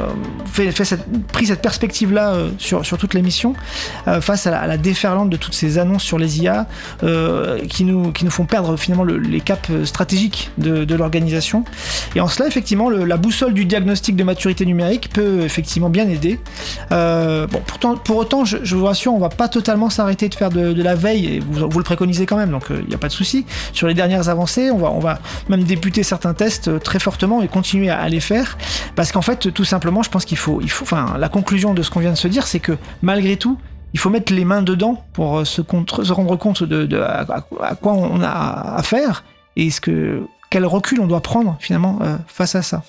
fait, 0.47 0.73
fait 0.73 0.87
cette- 0.87 1.27
pris 1.29 1.47
cette 1.47 1.61
perspective-là 1.61 2.33
euh, 2.33 2.49
sur, 2.57 2.85
sur 2.87 2.97
toute 2.97 3.13
l'émission, 3.13 3.55
euh, 4.09 4.21
face 4.23 4.47
à 4.47 4.51
la, 4.51 4.61
à 4.61 4.67
la 4.67 4.79
déferlante 4.79 5.29
de 5.29 5.37
toutes 5.37 5.55
ces 5.55 5.77
annonces 5.79 6.03
sur 6.03 6.19
les 6.19 6.41
IA 6.41 6.67
euh, 7.05 7.59
qui, 7.69 7.85
nous, 7.85 8.13
qui 8.13 8.25
nous 8.25 8.31
font 8.31 8.47
perdre 8.47 8.77
finalement 8.79 9.05
le- 9.05 9.19
les 9.19 9.41
caps 9.41 9.71
stratégiques 9.85 10.51
de, 10.57 10.85
de 10.87 10.95
l'organisation. 10.95 11.65
Et 12.17 12.21
en 12.21 12.29
cela, 12.29 12.49
effectivement, 12.49 12.89
le- 12.89 13.05
la 13.05 13.19
boussole 13.19 13.53
du 13.53 13.67
diagnostic 13.67 14.17
de 14.17 14.25
maturité 14.25 14.65
numérique 14.65 15.11
peut 15.13 15.41
effectivement 15.43 15.91
bien 15.91 16.09
aider. 16.09 16.41
Euh, 16.93 17.47
bon, 17.47 17.61
pourtant, 17.67 17.97
pour 17.97 18.17
autant, 18.17 18.45
je, 18.45 18.75
vous 18.75 18.85
rassure, 18.85 19.13
on 19.15 19.19
va 19.19 19.29
pas 19.29 19.49
totalement 19.49 19.91
s'arrêter 19.91 20.29
de 20.29 20.35
faire 20.35 20.51
de, 20.51 20.83
la 20.83 20.95
veille, 20.95 21.27
et 21.27 21.41
vous, 21.41 21.69
vous 21.69 21.79
le 21.79 21.85
préconisez 21.85 22.27
quand 22.27 22.37
même, 22.37 22.51
donc 22.51 22.65
il 22.71 22.89
n'y 22.89 22.95
a 22.95 22.99
pas 22.99 23.09
de 23.09 23.13
souci. 23.13 23.45
Sur 23.73 23.87
les 23.89 23.95
dernières 23.95 24.29
avancées, 24.29 24.71
on 24.71 24.79
va, 24.79 24.91
on 24.91 25.01
va 25.01 25.19
même 25.49 25.65
débuter 25.65 26.03
certains 26.03 26.35
tests 26.35 26.69
euh, 26.69 26.79
très 26.79 26.99
fortement 26.99 27.43
et 27.43 27.49
continuer 27.49 27.91
à, 27.91 27.99
à 28.01 28.09
les 28.09 28.21
faire, 28.21 28.57
parce 28.97 29.13
qu'en 29.13 29.23
fait, 29.23 29.53
tout 29.53 29.65
simplement, 29.65 30.03
je 30.03 30.11
pense 30.11 30.25
qu'il 30.25 30.39
faut, 30.39 30.61
il 30.63 30.71
faut, 30.71 30.85
enfin, 30.85 31.17
la 31.19 31.29
conclusion 31.29 31.75
de 31.75 31.83
ce 31.83 31.91
qu'on 31.91 32.01
vient 32.01 32.13
de 32.13 32.17
se 32.17 32.29
dire, 32.29 32.47
c'est 32.47 32.61
que 32.61 32.77
malgré 33.03 33.37
tout, 33.37 33.59
il 33.95 33.99
faut 33.99 34.11
mettre 34.11 34.33
les 34.33 34.45
mains 34.45 34.63
dedans 34.63 35.03
pour 35.13 35.39
euh, 35.39 35.45
se, 35.45 35.63
rendre 36.13 36.37
compte 36.37 36.63
de, 36.63 36.99
à, 36.99 37.21
à- 37.23 37.45
à 37.63 37.75
quoi 37.75 37.93
on 37.95 38.21
a 38.23 38.75
affaire 38.77 39.25
et 39.57 39.71
ce 39.71 39.81
que 39.81 40.23
quel 40.51 40.65
recul 40.65 41.01
on 41.01 41.07
doit 41.07 41.21
prendre 41.21 41.57
finalement 41.61 41.99
euh, 42.03 42.17
face 42.27 42.55
à 42.55 42.63
ça. 42.63 42.83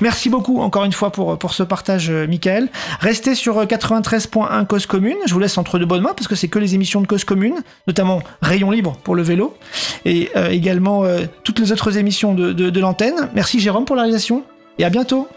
Merci 0.00 0.30
beaucoup 0.30 0.60
encore 0.60 0.84
une 0.84 0.92
fois 0.92 1.10
pour, 1.10 1.54
ce 1.54 1.62
partage, 1.62 2.10
euh, 2.10 2.26
Michael. 2.26 2.68
Restez 3.00 3.34
sur 3.34 3.58
euh, 3.58 3.64
93.1 3.66 4.66
Cause 4.66 4.86
Commune. 4.86 5.16
Je 5.26 5.34
vous 5.34 5.40
laisse 5.40 5.58
entre 5.58 5.78
de 5.78 5.84
bonnes 5.84 6.02
mains 6.02 6.14
parce 6.16 6.28
que 6.28 6.34
c'est 6.34 6.48
que 6.48 6.58
les 6.58 6.74
émissions 6.74 7.00
de 7.00 7.06
Cause 7.06 7.24
Commune, 7.24 7.62
notamment 7.86 8.22
Rayon 8.42 8.70
Libre 8.70 8.96
pour 9.02 9.14
le 9.14 9.22
vélo 9.22 9.56
et 10.04 10.30
euh, 10.36 10.50
également 10.50 11.04
euh, 11.04 11.22
toutes 11.44 11.58
les 11.58 11.72
autres 11.72 11.98
émissions 11.98 12.34
de, 12.34 12.52
de, 12.52 12.70
de 12.70 12.80
l'antenne. 12.80 13.28
Merci 13.34 13.60
Jérôme 13.60 13.84
pour 13.84 13.96
la 13.96 14.02
réalisation 14.02 14.42
et 14.78 14.84
à 14.84 14.90
bientôt. 14.90 15.28